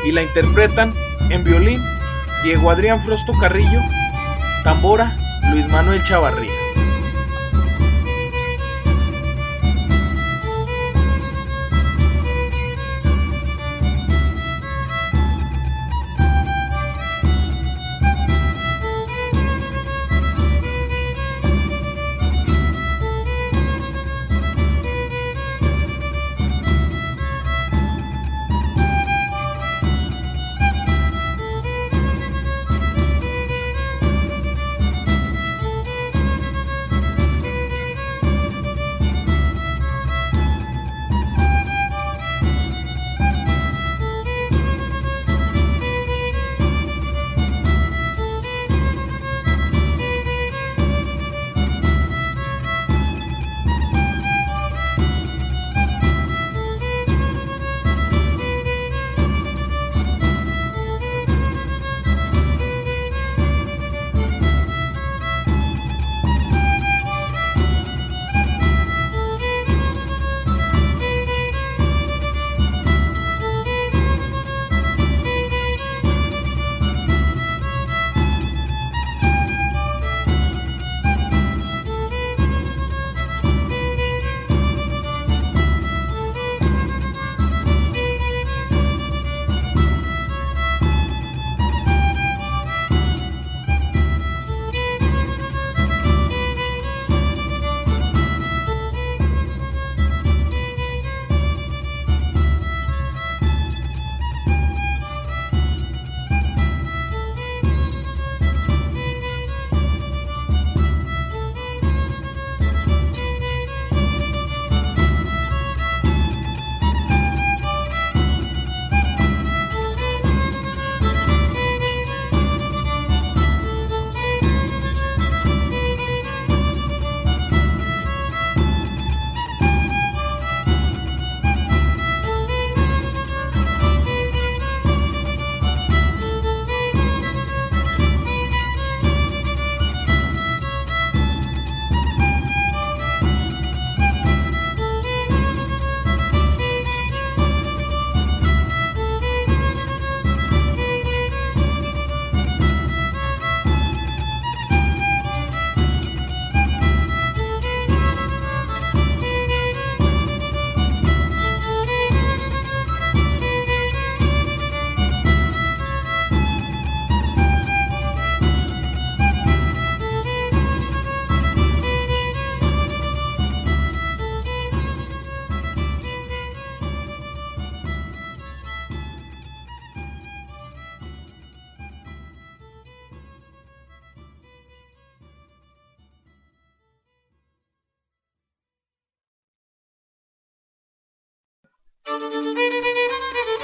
y 0.03 0.11
la 0.11 0.23
interpretan 0.23 0.93
en 1.29 1.41
violín 1.45 1.79
Diego 2.43 2.69
Adrián 2.69 3.01
Frosto 3.05 3.31
Carrillo, 3.39 3.79
tambora 4.65 5.15
Luis 5.53 5.69
Manuel 5.69 6.03
Chavarría. 6.03 6.70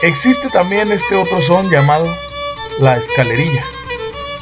Existe 0.07 0.47
también 0.47 0.89
este 0.89 1.17
otro 1.17 1.41
son 1.41 1.69
llamado 1.69 2.07
la 2.79 2.95
escalerilla, 2.95 3.61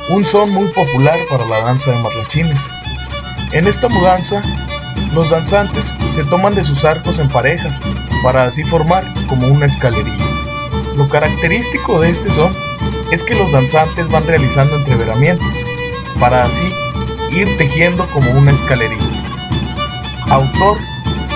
un 0.09 0.23
son 0.23 0.51
muy 0.51 0.67
popular 0.67 1.17
para 1.27 1.43
la 1.43 1.59
danza 1.61 1.89
de 1.89 1.97
marlachines. 1.97 2.59
En 3.51 3.65
esta 3.65 3.89
mudanza, 3.89 4.43
los 5.15 5.31
danzantes 5.31 5.91
se 6.11 6.23
toman 6.25 6.53
de 6.53 6.63
sus 6.63 6.85
arcos 6.85 7.17
en 7.17 7.29
parejas 7.29 7.81
para 8.21 8.43
así 8.43 8.63
formar 8.63 9.03
como 9.27 9.47
una 9.47 9.65
escalerilla. 9.65 10.23
Lo 10.97 11.09
característico 11.09 11.99
de 11.99 12.11
este 12.11 12.29
son 12.29 12.55
es 13.11 13.23
que 13.23 13.33
los 13.33 13.51
danzantes 13.51 14.07
van 14.09 14.27
realizando 14.27 14.75
entreveramientos 14.75 15.65
para 16.19 16.43
así 16.43 16.71
ir 17.31 17.57
tejiendo 17.57 18.05
como 18.13 18.29
una 18.33 18.51
escalerilla. 18.51 19.23
Autor 20.29 20.77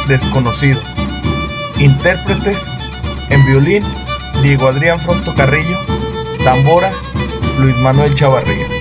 desconocido. 0.07 0.79
Intérpretes 1.79 2.63
en 3.31 3.43
violín 3.47 3.83
Diego 4.41 4.67
Adrián 4.67 4.99
Frosto 4.99 5.35
Carrillo, 5.35 5.77
tambora 6.43 6.91
Luis 7.59 7.75
Manuel 7.75 8.15
Chavarría. 8.15 8.78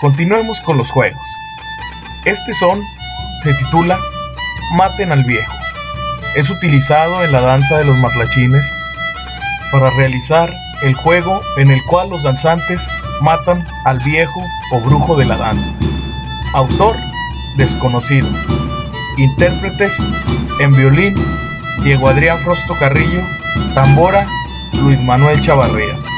Continuemos 0.00 0.60
con 0.62 0.78
los 0.78 0.90
juegos. 0.90 1.22
Este 2.24 2.54
son 2.54 2.80
se 3.42 3.54
titula 3.54 4.00
Maten 4.74 5.12
al 5.12 5.24
viejo. 5.24 5.52
Es 6.36 6.48
utilizado 6.48 7.22
en 7.22 7.32
la 7.32 7.40
danza 7.40 7.78
de 7.78 7.84
los 7.84 7.96
matlachines 7.98 8.64
para 9.70 9.90
realizar 9.90 10.50
el 10.82 10.94
juego 10.94 11.40
en 11.56 11.70
el 11.70 11.82
cual 11.84 12.10
los 12.10 12.22
danzantes 12.22 12.88
matan 13.20 13.64
al 13.84 13.98
viejo 14.00 14.40
o 14.72 14.80
brujo 14.80 15.16
de 15.16 15.26
la 15.26 15.36
danza. 15.36 15.72
Autor 16.54 16.96
desconocido. 17.56 18.28
Intérpretes 19.18 19.98
en 20.60 20.72
violín 20.72 21.14
Diego 21.82 22.08
Adrián 22.08 22.38
Frosto 22.38 22.74
Carrillo, 22.78 23.22
tambora 23.74 24.26
Luis 24.72 25.00
Manuel 25.02 25.40
Chavarría. 25.42 26.09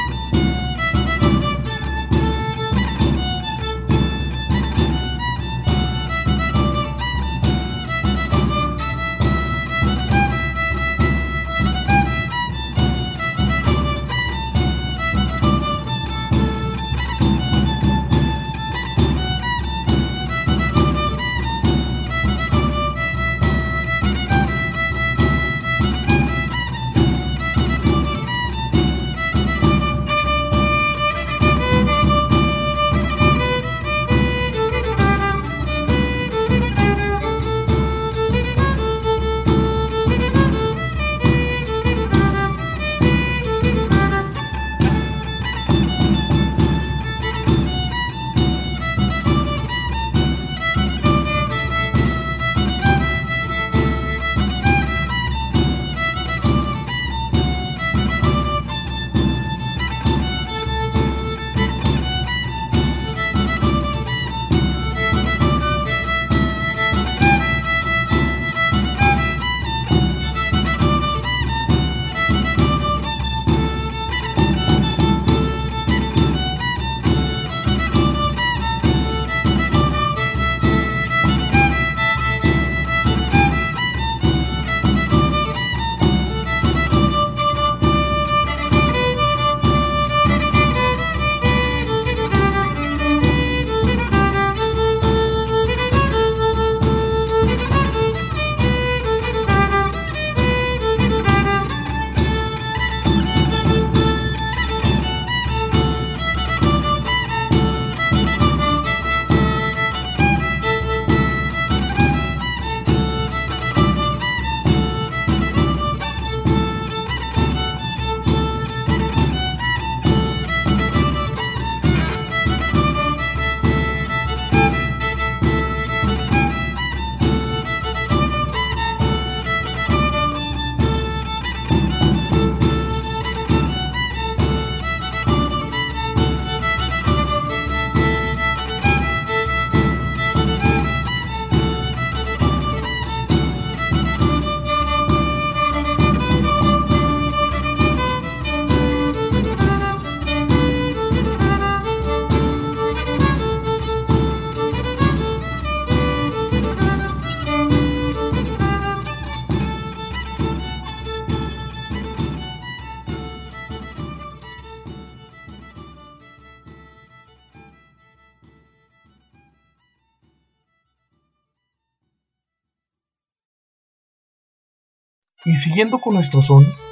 Y 175.45 175.57
siguiendo 175.57 175.99
con 175.99 176.13
nuestros 176.13 176.47
sones, 176.47 176.83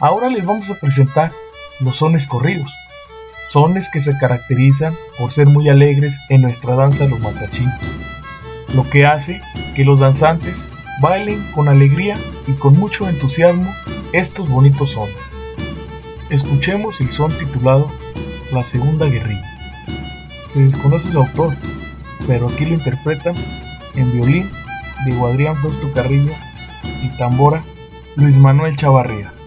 ahora 0.00 0.28
les 0.28 0.44
vamos 0.44 0.68
a 0.68 0.74
presentar 0.74 1.30
los 1.78 1.98
sones 1.98 2.26
corridos, 2.26 2.72
sones 3.48 3.88
que 3.88 4.00
se 4.00 4.18
caracterizan 4.18 4.92
por 5.16 5.30
ser 5.30 5.46
muy 5.46 5.68
alegres 5.68 6.18
en 6.28 6.42
nuestra 6.42 6.74
danza 6.74 7.04
de 7.04 7.10
los 7.10 7.20
matrachines, 7.20 7.80
lo 8.74 8.88
que 8.88 9.06
hace 9.06 9.40
que 9.76 9.84
los 9.84 10.00
danzantes 10.00 10.68
bailen 11.00 11.40
con 11.54 11.68
alegría 11.68 12.18
y 12.48 12.52
con 12.54 12.76
mucho 12.76 13.08
entusiasmo 13.08 13.72
estos 14.12 14.48
bonitos 14.48 14.90
sones. 14.90 15.14
Escuchemos 16.30 17.00
el 17.00 17.10
son 17.12 17.32
titulado 17.38 17.88
La 18.52 18.64
Segunda 18.64 19.06
Guerrilla. 19.06 19.46
Se 20.46 20.60
desconoce 20.60 21.12
su 21.12 21.18
autor, 21.18 21.54
pero 22.26 22.48
aquí 22.48 22.66
lo 22.66 22.74
interpretan 22.74 23.36
en 23.94 24.12
violín 24.12 24.50
de 25.06 25.12
Adrián 25.20 25.56
Fausto 25.56 25.92
Carrillo 25.92 26.32
y 27.02 27.08
tambora 27.16 27.62
Luis 28.20 28.36
Manuel 28.36 28.76
Chavarría. 28.76 29.39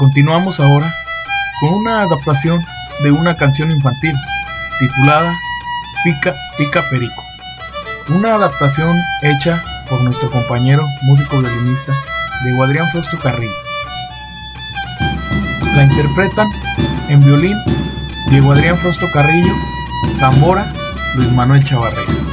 Continuamos 0.00 0.58
ahora 0.60 0.90
con 1.60 1.74
una 1.74 2.00
adaptación 2.00 2.58
de 3.02 3.10
una 3.10 3.36
canción 3.36 3.70
infantil 3.70 4.14
titulada 4.78 5.30
Pica 6.02 6.34
Pica 6.56 6.82
Perico. 6.90 7.22
Una 8.08 8.36
adaptación 8.36 8.96
hecha 9.20 9.62
por 9.90 10.00
nuestro 10.00 10.30
compañero 10.30 10.82
músico 11.02 11.40
violinista 11.40 11.92
de 12.44 12.62
Adrián 12.64 12.90
Fausto 12.92 13.18
Carrillo. 13.18 13.52
La 15.76 15.84
interpretan 15.84 16.48
en 17.10 17.22
violín 17.22 17.58
Diego 18.30 18.52
Adrián 18.52 18.78
Frosto 18.78 19.06
Carrillo, 19.12 19.52
tambora 20.18 20.72
Luis 21.14 21.30
Manuel 21.32 21.62
Chavarría. 21.62 22.29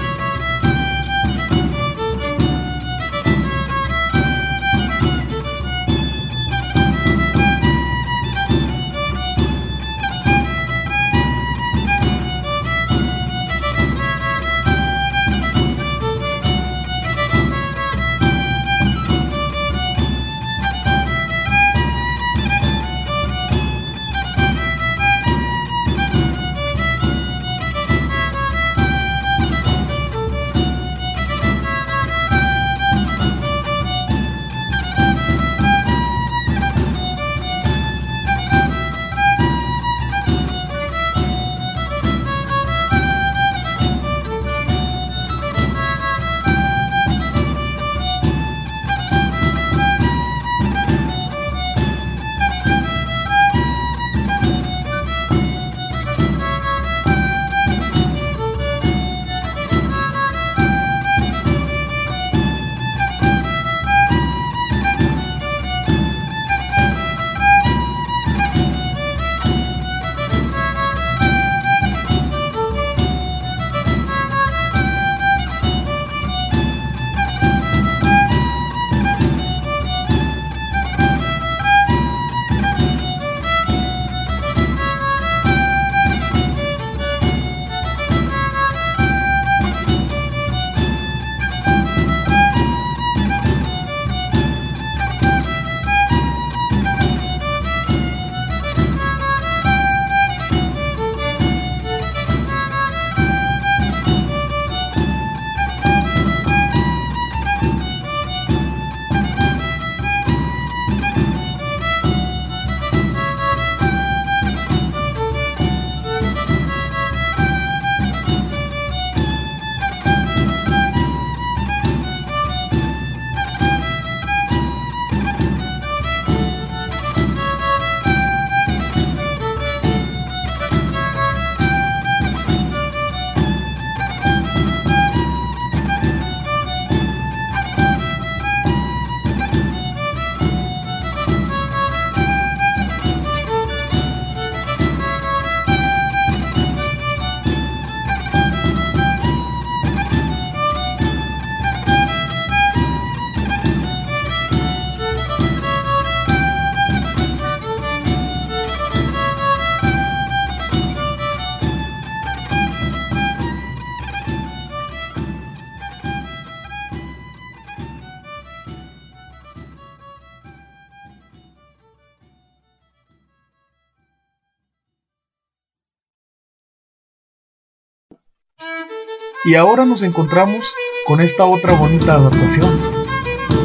Y 179.48 179.56
ahora 179.56 179.86
nos 179.86 180.02
encontramos 180.02 180.74
con 181.06 181.22
esta 181.22 181.46
otra 181.46 181.72
bonita 181.72 182.16
adaptación. 182.16 182.70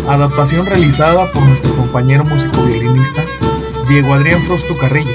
Adaptación 0.08 0.64
realizada 0.64 1.28
por 1.32 1.42
nuestro 1.42 1.74
compañero 1.74 2.24
músico 2.24 2.62
violinista 2.62 3.24
Diego 3.88 4.14
Adrián 4.14 4.40
Frosto 4.42 4.76
Carrillo. 4.76 5.10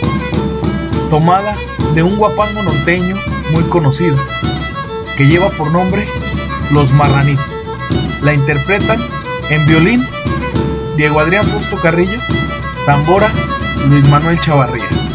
Tomada 1.09 1.55
de 1.95 2.03
un 2.03 2.17
guapango 2.17 2.63
norteño 2.63 3.15
muy 3.53 3.63
conocido, 3.63 4.17
que 5.15 5.27
lleva 5.27 5.47
por 5.51 5.71
nombre 5.71 6.05
Los 6.73 6.91
Marranitos. 6.91 7.45
La 8.21 8.33
interpretan 8.33 8.99
en 9.49 9.65
violín 9.67 10.05
Diego 10.97 11.21
Adrián 11.21 11.45
Frosto 11.45 11.77
Carrillo, 11.77 12.19
tambora 12.85 13.29
Luis 13.87 14.05
Manuel 14.09 14.37
Chavarría. 14.41 15.06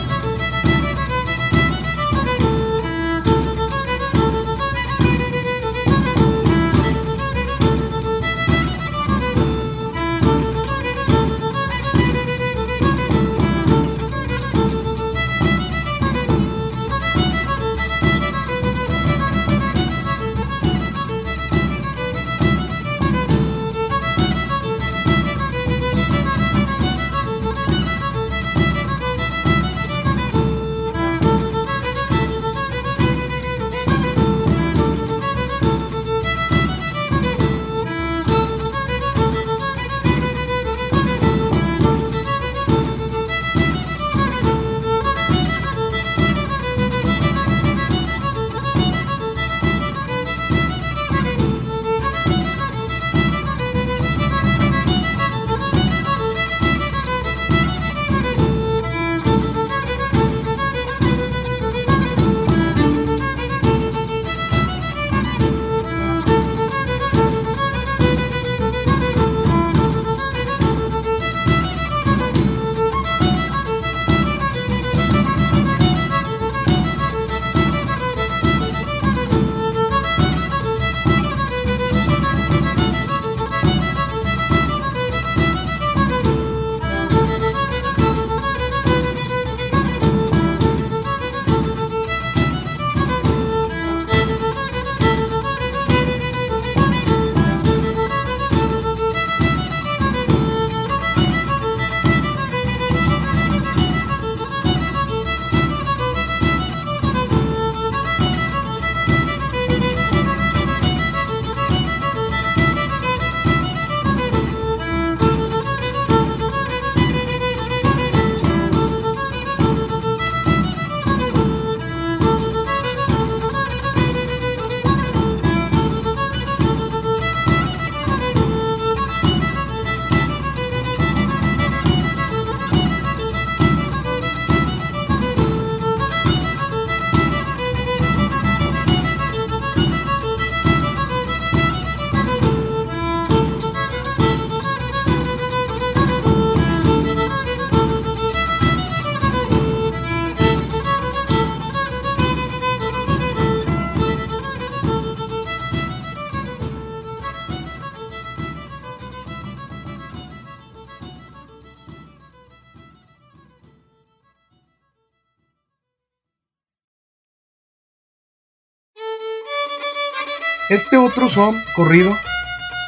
Este 170.73 170.97
otro 170.97 171.29
son 171.29 171.63
corrido 171.77 172.17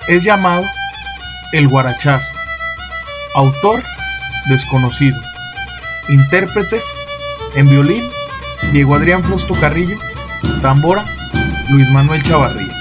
es 0.09 0.24
llamado 0.24 0.65
el 1.52 1.69
guarachazo. 1.69 2.32
Autor 3.35 3.82
desconocido. 4.48 5.20
Intérpretes 6.09 6.82
en 7.55 7.69
violín 7.69 8.02
Diego 8.73 8.94
Adrián 8.94 9.23
Frosto 9.23 9.52
Carrillo, 9.61 9.98
tambora 10.62 11.05
Luis 11.69 11.86
Manuel 11.90 12.23
Chavarría. 12.23 12.73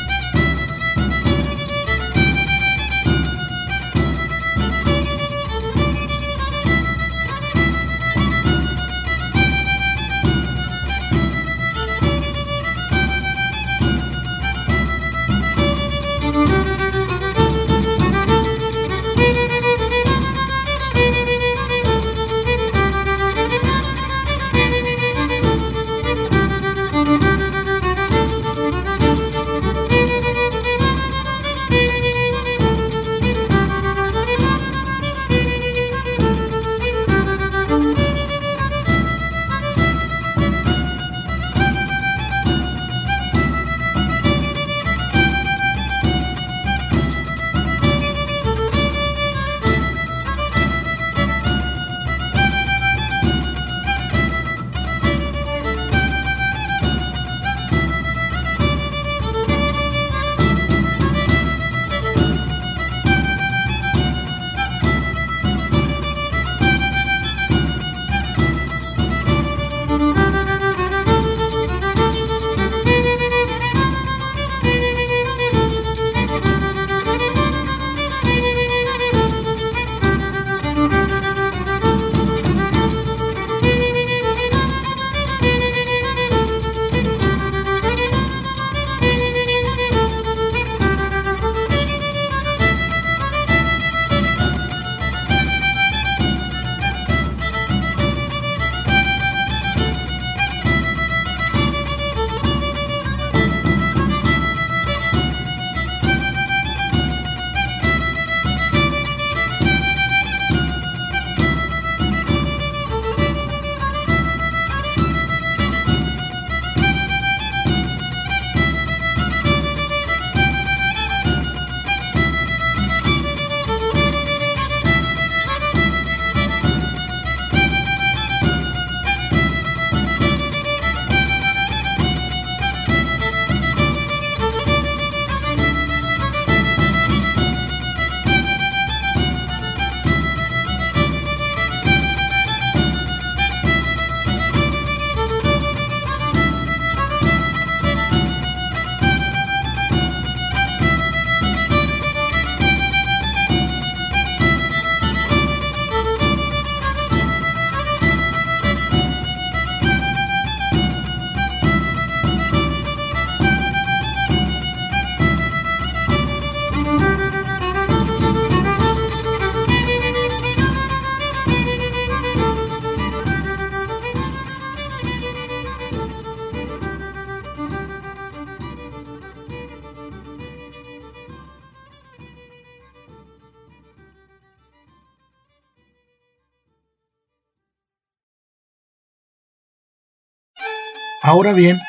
Ahora 191.34 191.52
bien, 191.52 191.82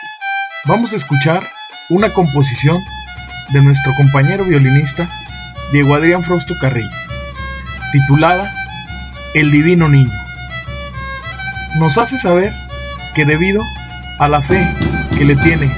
vamos 0.64 0.94
a 0.94 0.96
escuchar 0.96 1.42
una 1.90 2.14
composición 2.14 2.82
de 3.52 3.60
nuestro 3.60 3.92
compañero 3.94 4.42
violinista 4.42 5.06
Diego 5.70 5.94
Adrián 5.94 6.22
Frosto 6.22 6.54
Carrillo, 6.58 6.88
titulada 7.92 8.50
El 9.34 9.50
Divino 9.50 9.90
Niño. 9.90 10.18
Nos 11.78 11.98
hace 11.98 12.16
saber 12.16 12.54
que 13.14 13.26
debido 13.26 13.62
a 14.18 14.28
la 14.28 14.40
fe 14.40 14.66
que 15.18 15.26
le 15.26 15.36
tiene 15.36 15.70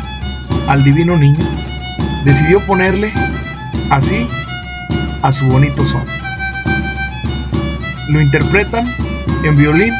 al 0.68 0.84
Divino 0.84 1.16
Niño, 1.16 1.44
decidió 2.24 2.60
ponerle 2.60 3.12
así 3.90 4.28
a 5.22 5.32
su 5.32 5.44
bonito 5.48 5.84
son. 5.84 6.04
Lo 8.10 8.20
interpretan 8.20 8.86
en 9.42 9.56
violín 9.56 9.92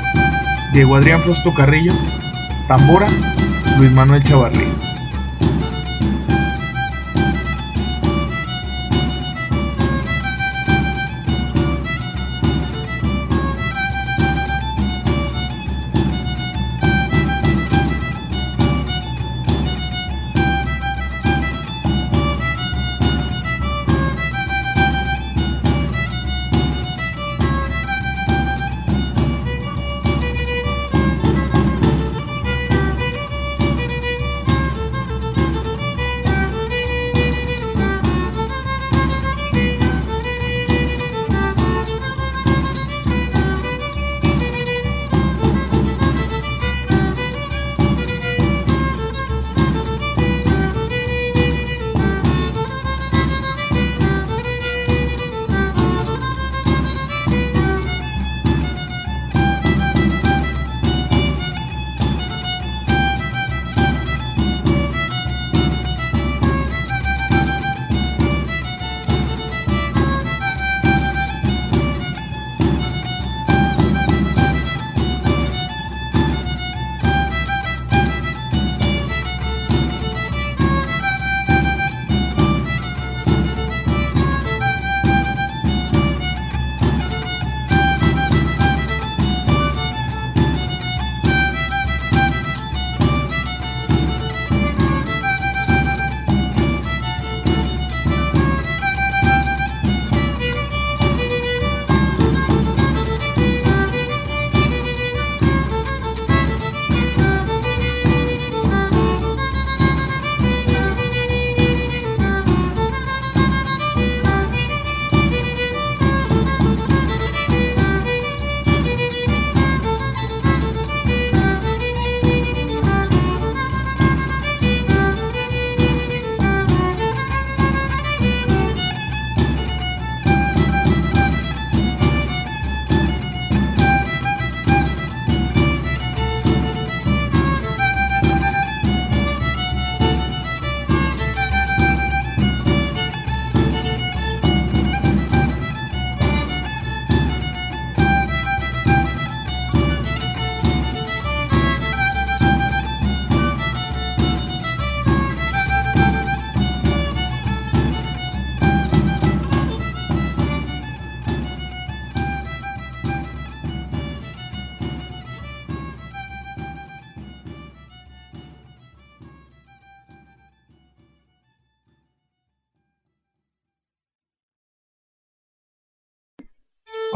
Diego 0.73 0.95
Adrián 0.95 1.21
Frosto 1.21 1.53
Carrillo, 1.53 1.95
tambora 2.69 3.09
Luis 3.79 3.93
Manuel 3.93 4.23
Chavarría. 4.25 4.96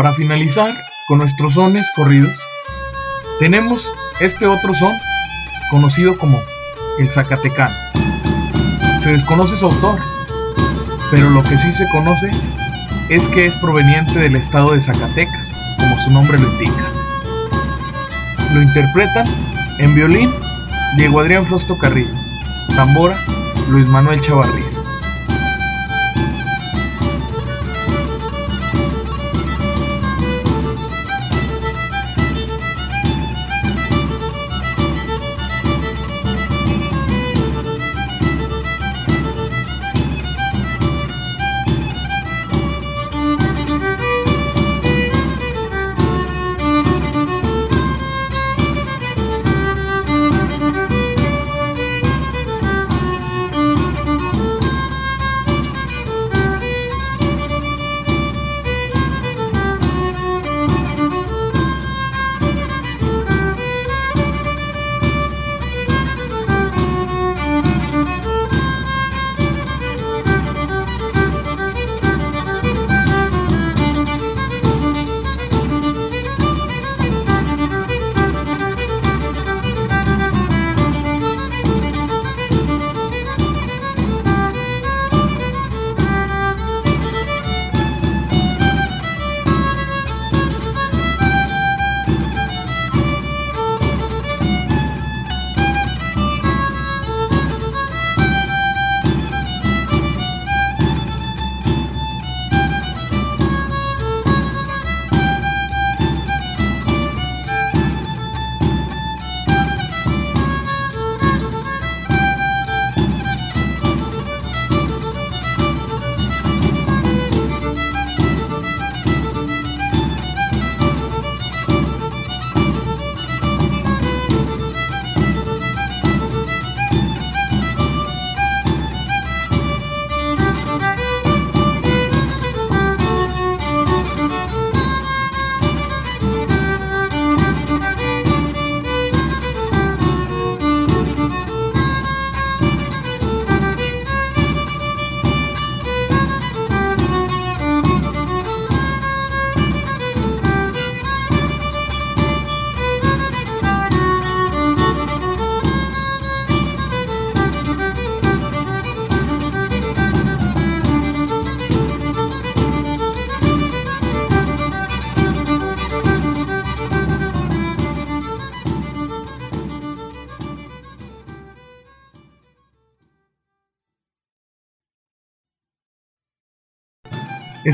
Para 0.01 0.15
finalizar 0.15 0.73
con 1.09 1.19
nuestros 1.19 1.53
sones 1.53 1.87
corridos, 1.95 2.33
tenemos 3.39 3.87
este 4.19 4.47
otro 4.47 4.73
son 4.73 4.95
conocido 5.71 6.17
como 6.17 6.41
el 6.99 7.11
Zacatecano. 7.11 7.75
Se 9.03 9.13
desconoce 9.13 9.59
su 9.59 9.67
autor, 9.67 10.01
pero 11.11 11.29
lo 11.29 11.43
que 11.43 11.59
sí 11.59 11.75
se 11.75 11.87
conoce 11.91 12.31
es 13.11 13.27
que 13.27 13.45
es 13.45 13.55
proveniente 13.57 14.19
del 14.19 14.37
estado 14.37 14.73
de 14.73 14.81
Zacatecas, 14.81 15.51
como 15.77 16.01
su 16.01 16.11
nombre 16.11 16.39
lo 16.39 16.51
indica. 16.51 16.93
Lo 18.55 18.63
interpretan 18.63 19.27
en 19.81 19.95
violín 19.95 20.33
Diego 20.97 21.21
Adrián 21.21 21.45
Frosto 21.45 21.77
Carrillo, 21.77 22.15
tambora 22.75 23.19
Luis 23.69 23.87
Manuel 23.87 24.19
Chavarría. 24.23 24.80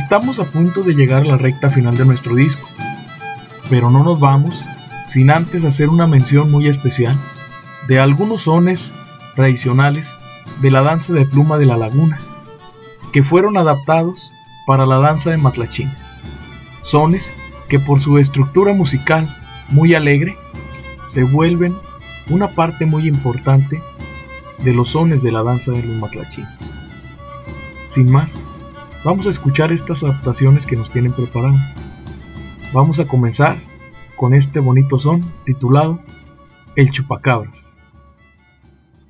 Estamos 0.06 0.38
a 0.38 0.44
punto 0.44 0.84
de 0.84 0.94
llegar 0.94 1.22
a 1.22 1.24
la 1.24 1.36
recta 1.36 1.68
final 1.68 1.96
de 1.96 2.04
nuestro 2.04 2.36
disco, 2.36 2.68
pero 3.68 3.90
no 3.90 4.04
nos 4.04 4.20
vamos 4.20 4.64
sin 5.08 5.32
antes 5.32 5.64
hacer 5.64 5.88
una 5.88 6.06
mención 6.06 6.48
muy 6.48 6.68
especial 6.68 7.18
de 7.88 7.98
algunos 7.98 8.42
sones 8.42 8.92
tradicionales 9.34 10.08
de 10.62 10.70
la 10.70 10.82
danza 10.82 11.12
de 11.12 11.26
pluma 11.26 11.58
de 11.58 11.66
la 11.66 11.76
laguna, 11.76 12.20
que 13.12 13.24
fueron 13.24 13.56
adaptados 13.56 14.30
para 14.64 14.86
la 14.86 14.98
danza 14.98 15.30
de 15.30 15.38
matlachines. 15.38 15.98
Sones 16.84 17.32
que 17.68 17.80
por 17.80 18.00
su 18.00 18.18
estructura 18.18 18.74
musical 18.74 19.28
muy 19.70 19.96
alegre 19.96 20.36
se 21.08 21.24
vuelven 21.24 21.74
una 22.30 22.46
parte 22.46 22.86
muy 22.86 23.08
importante 23.08 23.82
de 24.58 24.72
los 24.72 24.90
sones 24.90 25.20
de 25.24 25.32
la 25.32 25.42
danza 25.42 25.72
de 25.72 25.82
los 25.82 25.96
matlachines. 25.96 26.70
Sin 27.88 28.08
más, 28.08 28.40
Vamos 29.06 29.28
a 29.28 29.30
escuchar 29.30 29.70
estas 29.70 30.02
adaptaciones 30.02 30.66
que 30.66 30.74
nos 30.74 30.90
tienen 30.90 31.12
preparadas. 31.12 31.76
Vamos 32.72 32.98
a 32.98 33.04
comenzar 33.04 33.56
con 34.16 34.34
este 34.34 34.58
bonito 34.58 34.98
son 34.98 35.32
titulado 35.44 36.00
El 36.74 36.90
Chupacabras. 36.90 37.72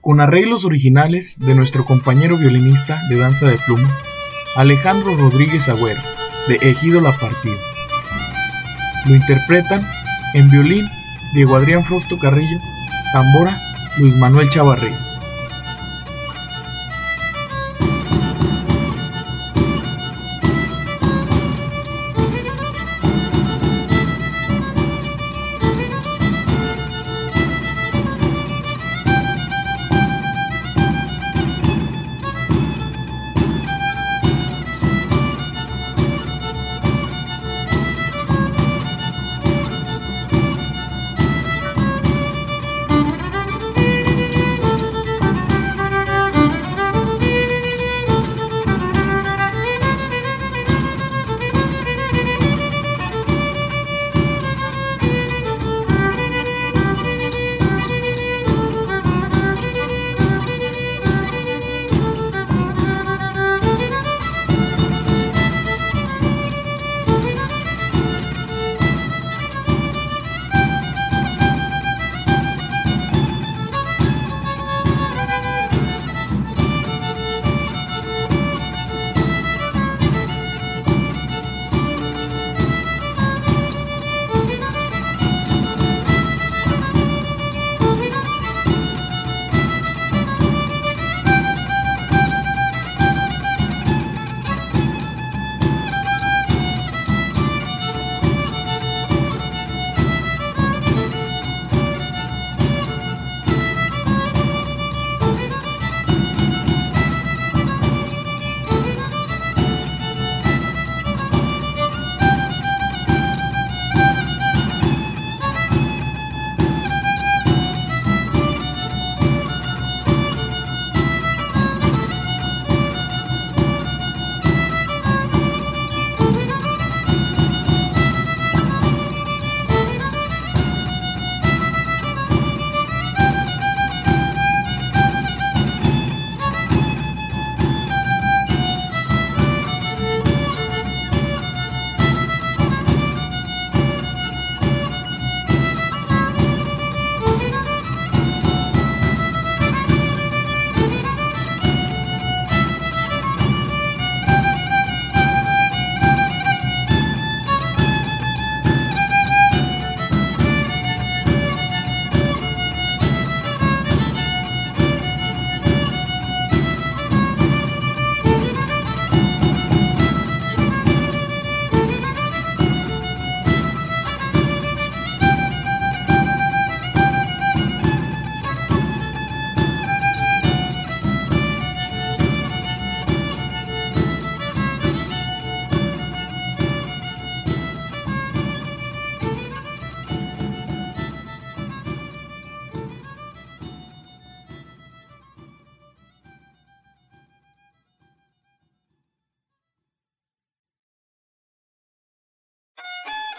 Con 0.03 0.21
arreglos 0.21 0.67
originales 0.67 1.39
de 1.39 1.55
nuestro 1.55 1.87
compañero 1.87 2.37
violinista 2.37 3.01
de 3.09 3.17
danza 3.17 3.49
de 3.49 3.57
pluma, 3.65 3.89
Alejandro 4.55 5.17
Rodríguez 5.17 5.67
Agüero, 5.71 6.03
de 6.47 6.57
Ejido 6.57 7.01
La 7.01 7.13
Partida. 7.13 7.57
Lo 9.07 9.15
interpretan 9.15 9.81
en 10.35 10.51
violín 10.51 10.87
Diego 11.33 11.57
Adrián 11.57 11.83
Frosto 11.85 12.19
Carrillo, 12.19 12.59
tambora 13.15 13.59
Luis 13.97 14.19
Manuel 14.19 14.51
Chavarría. 14.51 15.16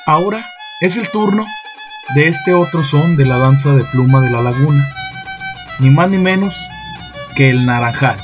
Ahora 0.07 0.41
es 0.79 0.95
el 0.95 1.11
turno 1.11 1.45
de 2.15 2.29
este 2.29 2.53
otro 2.53 2.81
son 2.85 3.17
de 3.17 3.25
la 3.25 3.39
danza 3.39 3.75
de 3.75 3.83
pluma 3.83 4.21
de 4.21 4.29
la 4.29 4.41
laguna, 4.41 4.81
ni 5.79 5.89
más 5.89 6.09
ni 6.09 6.17
menos 6.17 6.55
que 7.35 7.49
el 7.49 7.65
naranjal. 7.65 8.15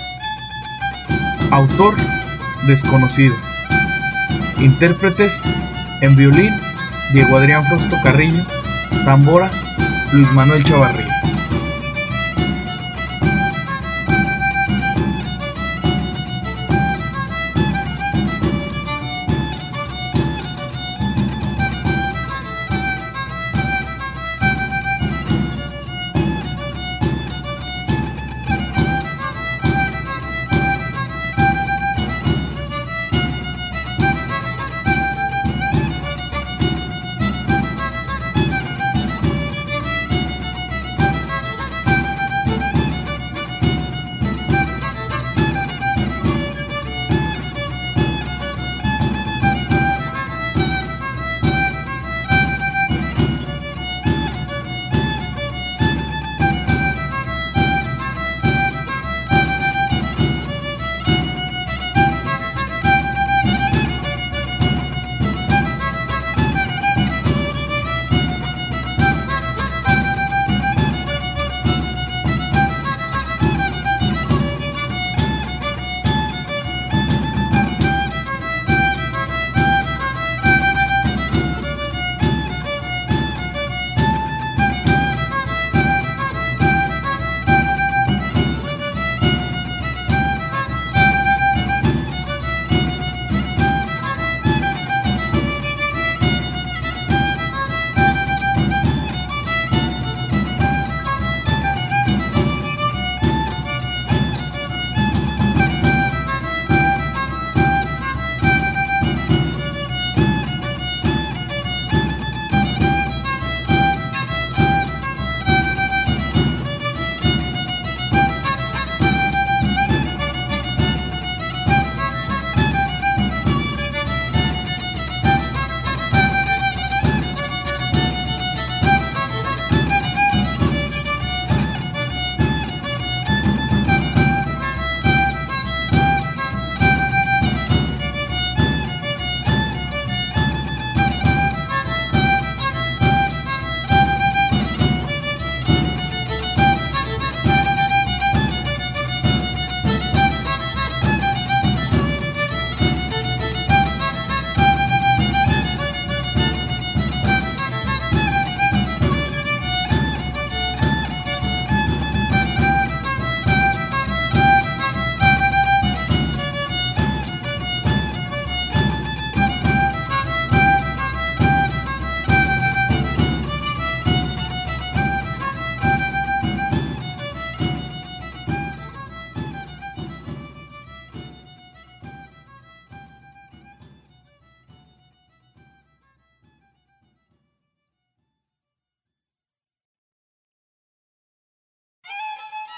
Autor 1.52 1.98
desconocido. 2.68 3.36
Intérpretes 4.60 5.38
en 6.00 6.16
violín 6.16 6.54
Diego 7.12 7.36
Adrián 7.36 7.66
Frosto 7.66 7.98
Carrillo, 8.02 8.46
tambora 9.04 9.52
Luis 10.14 10.32
Manuel 10.32 10.64
Chavarría. 10.64 11.12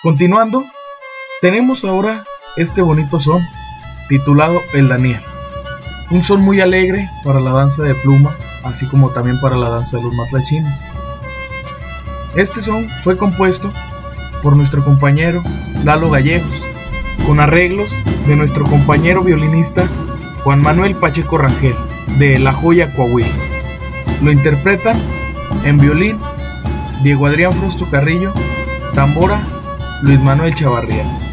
Continuando, 0.05 0.63
tenemos 1.41 1.83
ahora 1.83 2.25
este 2.57 2.83
bonito 2.83 3.19
son 3.19 3.41
titulado 4.07 4.61
El 4.75 4.87
Daniel. 4.87 5.19
Un 6.11 6.23
son 6.23 6.41
muy 6.41 6.61
alegre 6.61 7.09
para 7.23 7.39
la 7.39 7.51
danza 7.51 7.81
de 7.81 7.95
pluma, 7.95 8.35
así 8.63 8.85
como 8.85 9.09
también 9.09 9.41
para 9.41 9.55
la 9.57 9.67
danza 9.67 9.97
de 9.97 10.03
los 10.03 10.13
matlachines. 10.13 10.79
Este 12.35 12.61
son 12.61 12.87
fue 13.03 13.17
compuesto 13.17 13.73
por 14.43 14.55
nuestro 14.55 14.85
compañero 14.85 15.41
Lalo 15.83 16.11
Gallegos, 16.11 16.61
con 17.25 17.39
arreglos 17.39 17.89
de 18.27 18.35
nuestro 18.35 18.63
compañero 18.65 19.23
violinista 19.23 19.87
Juan 20.43 20.61
Manuel 20.61 20.93
Pacheco 20.93 21.39
Rangel, 21.39 21.75
de 22.19 22.37
La 22.37 22.53
Joya 22.53 22.93
Coahuila. 22.95 23.27
Lo 24.21 24.31
interpretan 24.31 24.95
en 25.63 25.79
violín 25.79 26.19
Diego 27.01 27.25
Adrián 27.25 27.53
Frosto 27.53 27.87
Carrillo, 27.89 28.31
tambora 28.93 29.41
Luis 30.05 30.21
Manuel 30.21 30.53
Chavarría. 30.53 31.24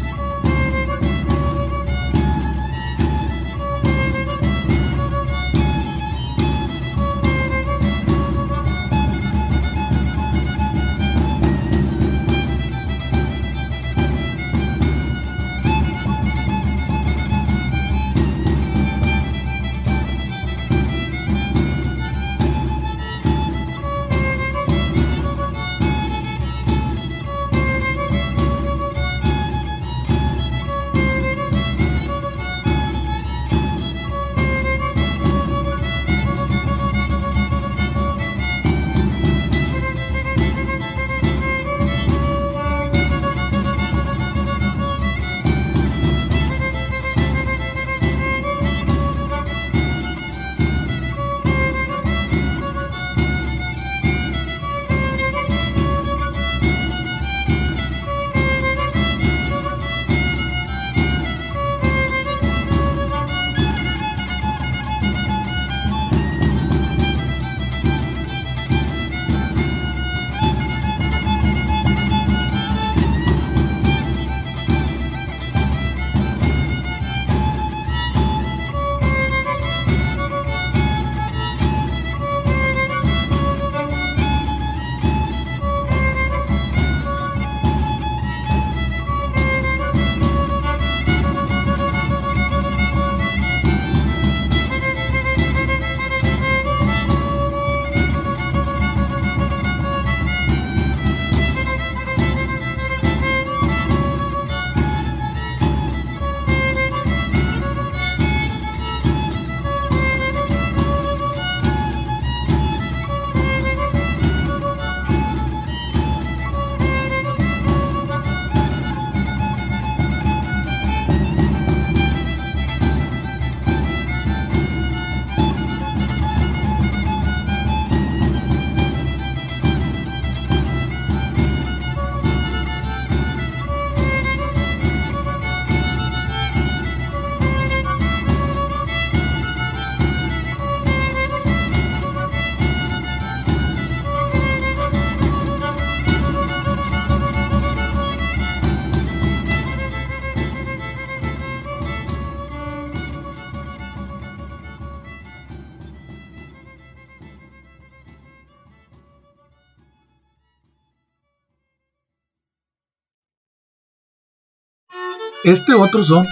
Este 165.43 165.73
otro 165.73 166.05
son 166.05 166.25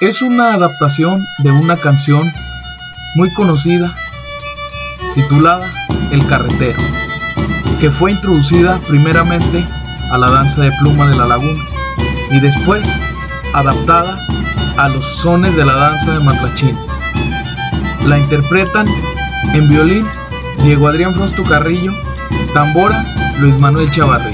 es 0.00 0.22
una 0.22 0.54
adaptación 0.54 1.22
de 1.40 1.52
una 1.52 1.76
canción 1.76 2.32
muy 3.14 3.30
conocida 3.34 3.94
titulada 5.14 5.70
El 6.10 6.26
Carretero, 6.26 6.78
que 7.78 7.90
fue 7.90 8.12
introducida 8.12 8.80
primeramente 8.88 9.62
a 10.10 10.16
la 10.16 10.30
danza 10.30 10.62
de 10.62 10.72
pluma 10.80 11.10
de 11.10 11.16
la 11.16 11.26
laguna 11.26 11.60
y 12.30 12.40
después 12.40 12.82
adaptada 13.52 14.18
a 14.78 14.88
los 14.88 15.04
sones 15.18 15.54
de 15.54 15.66
la 15.66 15.74
danza 15.74 16.12
de 16.14 16.24
matlachines. 16.24 16.80
La 18.06 18.18
interpretan 18.18 18.86
en 19.52 19.68
violín 19.68 20.06
Diego 20.64 20.88
Adrián 20.88 21.12
Frosto 21.12 21.42
Carrillo, 21.42 21.92
tambora 22.54 23.04
Luis 23.40 23.58
Manuel 23.58 23.90
Chavarría. 23.90 24.31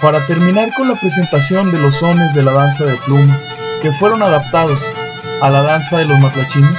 Para 0.00 0.24
terminar 0.26 0.72
con 0.74 0.88
la 0.88 0.94
presentación 0.94 1.70
de 1.70 1.78
los 1.78 1.96
sones 1.96 2.32
de 2.34 2.42
la 2.42 2.52
danza 2.52 2.86
de 2.86 2.96
pluma, 2.96 3.36
que 3.82 3.92
fueron 3.92 4.22
adaptados 4.22 4.78
a 5.42 5.50
la 5.50 5.62
danza 5.62 5.98
de 5.98 6.06
los 6.06 6.18
matlachines, 6.18 6.78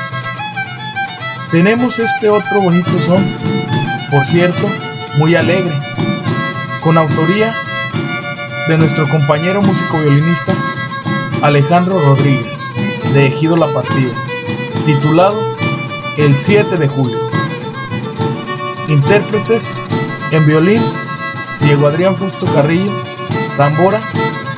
tenemos 1.51 1.99
este 1.99 2.29
otro 2.29 2.61
bonito 2.61 2.89
son, 3.05 3.23
por 4.09 4.25
cierto, 4.25 4.67
muy 5.17 5.35
alegre, 5.35 5.71
con 6.81 6.97
autoría 6.97 7.53
de 8.67 8.77
nuestro 8.77 9.07
compañero 9.07 9.61
músico 9.61 9.99
violinista 9.99 10.53
Alejandro 11.43 11.99
Rodríguez, 11.99 12.57
de 13.13 13.27
Ejido 13.27 13.55
La 13.55 13.67
Partida, 13.67 14.13
titulado 14.83 15.37
El 16.17 16.35
7 16.35 16.75
de 16.75 16.87
julio. 16.87 17.19
Intérpretes 18.87 19.71
en 20.31 20.45
violín 20.47 20.81
Diego 21.61 21.85
Adrián 21.85 22.15
Fusto 22.15 22.47
Carrillo 22.47 23.10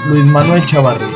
Luis 0.08 0.26
Manuel 0.32 0.62
Chavarri. 0.66 1.13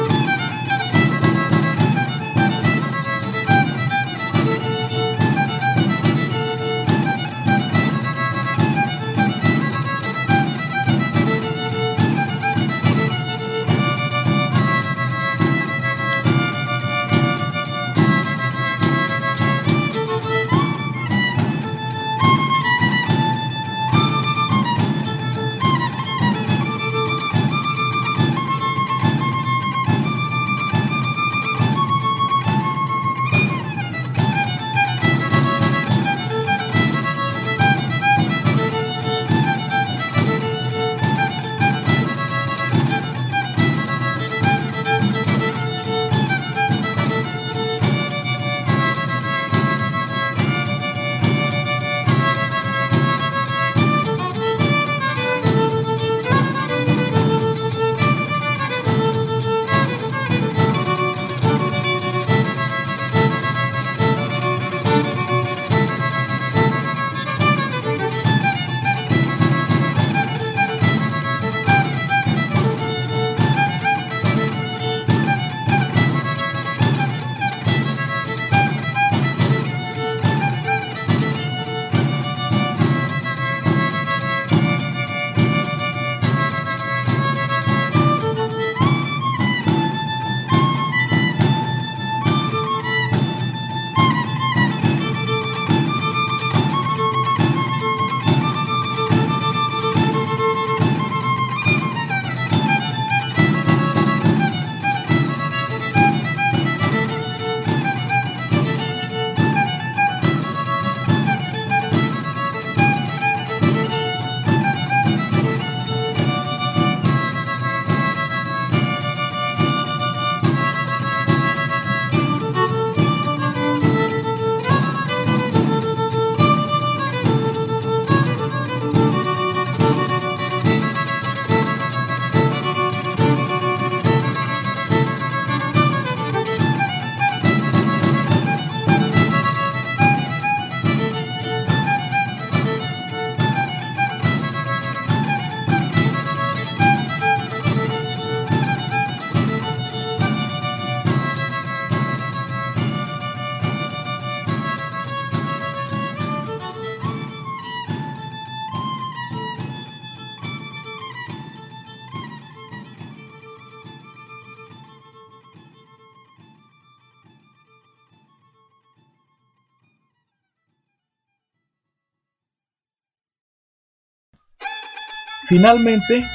Finalmente, 175.47 176.25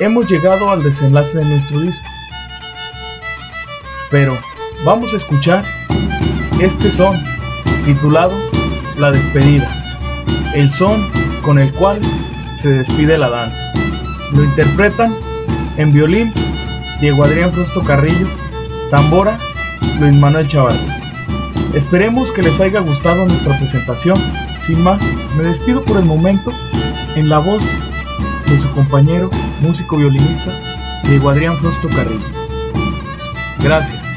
hemos 0.00 0.28
llegado 0.28 0.70
al 0.70 0.82
desenlace 0.82 1.38
de 1.38 1.44
nuestro 1.44 1.80
disco. 1.80 2.08
Pero 4.10 4.36
vamos 4.84 5.14
a 5.14 5.16
escuchar 5.16 5.64
este 6.60 6.90
son 6.90 7.16
titulado 7.84 8.32
La 8.96 9.12
despedida, 9.12 9.70
el 10.54 10.72
son 10.72 11.08
con 11.42 11.60
el 11.60 11.72
cual 11.72 12.00
se 12.60 12.70
despide 12.70 13.16
la 13.16 13.30
danza. 13.30 13.60
Lo 14.32 14.42
interpretan 14.42 15.14
en 15.76 15.92
violín 15.92 16.32
Diego 17.00 17.22
Adrián 17.22 17.52
Frosto 17.52 17.84
Carrillo, 17.84 18.26
tambora 18.90 19.38
Luis 20.00 20.14
Manuel 20.14 20.48
Chaval. 20.48 20.76
Esperemos 21.74 22.32
que 22.32 22.42
les 22.42 22.58
haya 22.58 22.80
gustado 22.80 23.24
nuestra 23.24 23.56
presentación. 23.56 24.18
Sin 24.66 24.82
más, 24.82 25.00
me 25.36 25.44
despido 25.44 25.80
por 25.82 25.96
el 25.96 26.04
momento 26.04 26.52
en 27.14 27.28
la 27.28 27.38
voz 27.38 27.62
de 28.50 28.58
su 28.58 28.70
compañero, 28.70 29.30
músico 29.60 29.98
violinista, 29.98 30.52
Diego 31.04 31.28
Adrián 31.28 31.56
Frosto 31.58 31.88
Carrillo. 31.88 32.26
Gracias. 33.58 34.07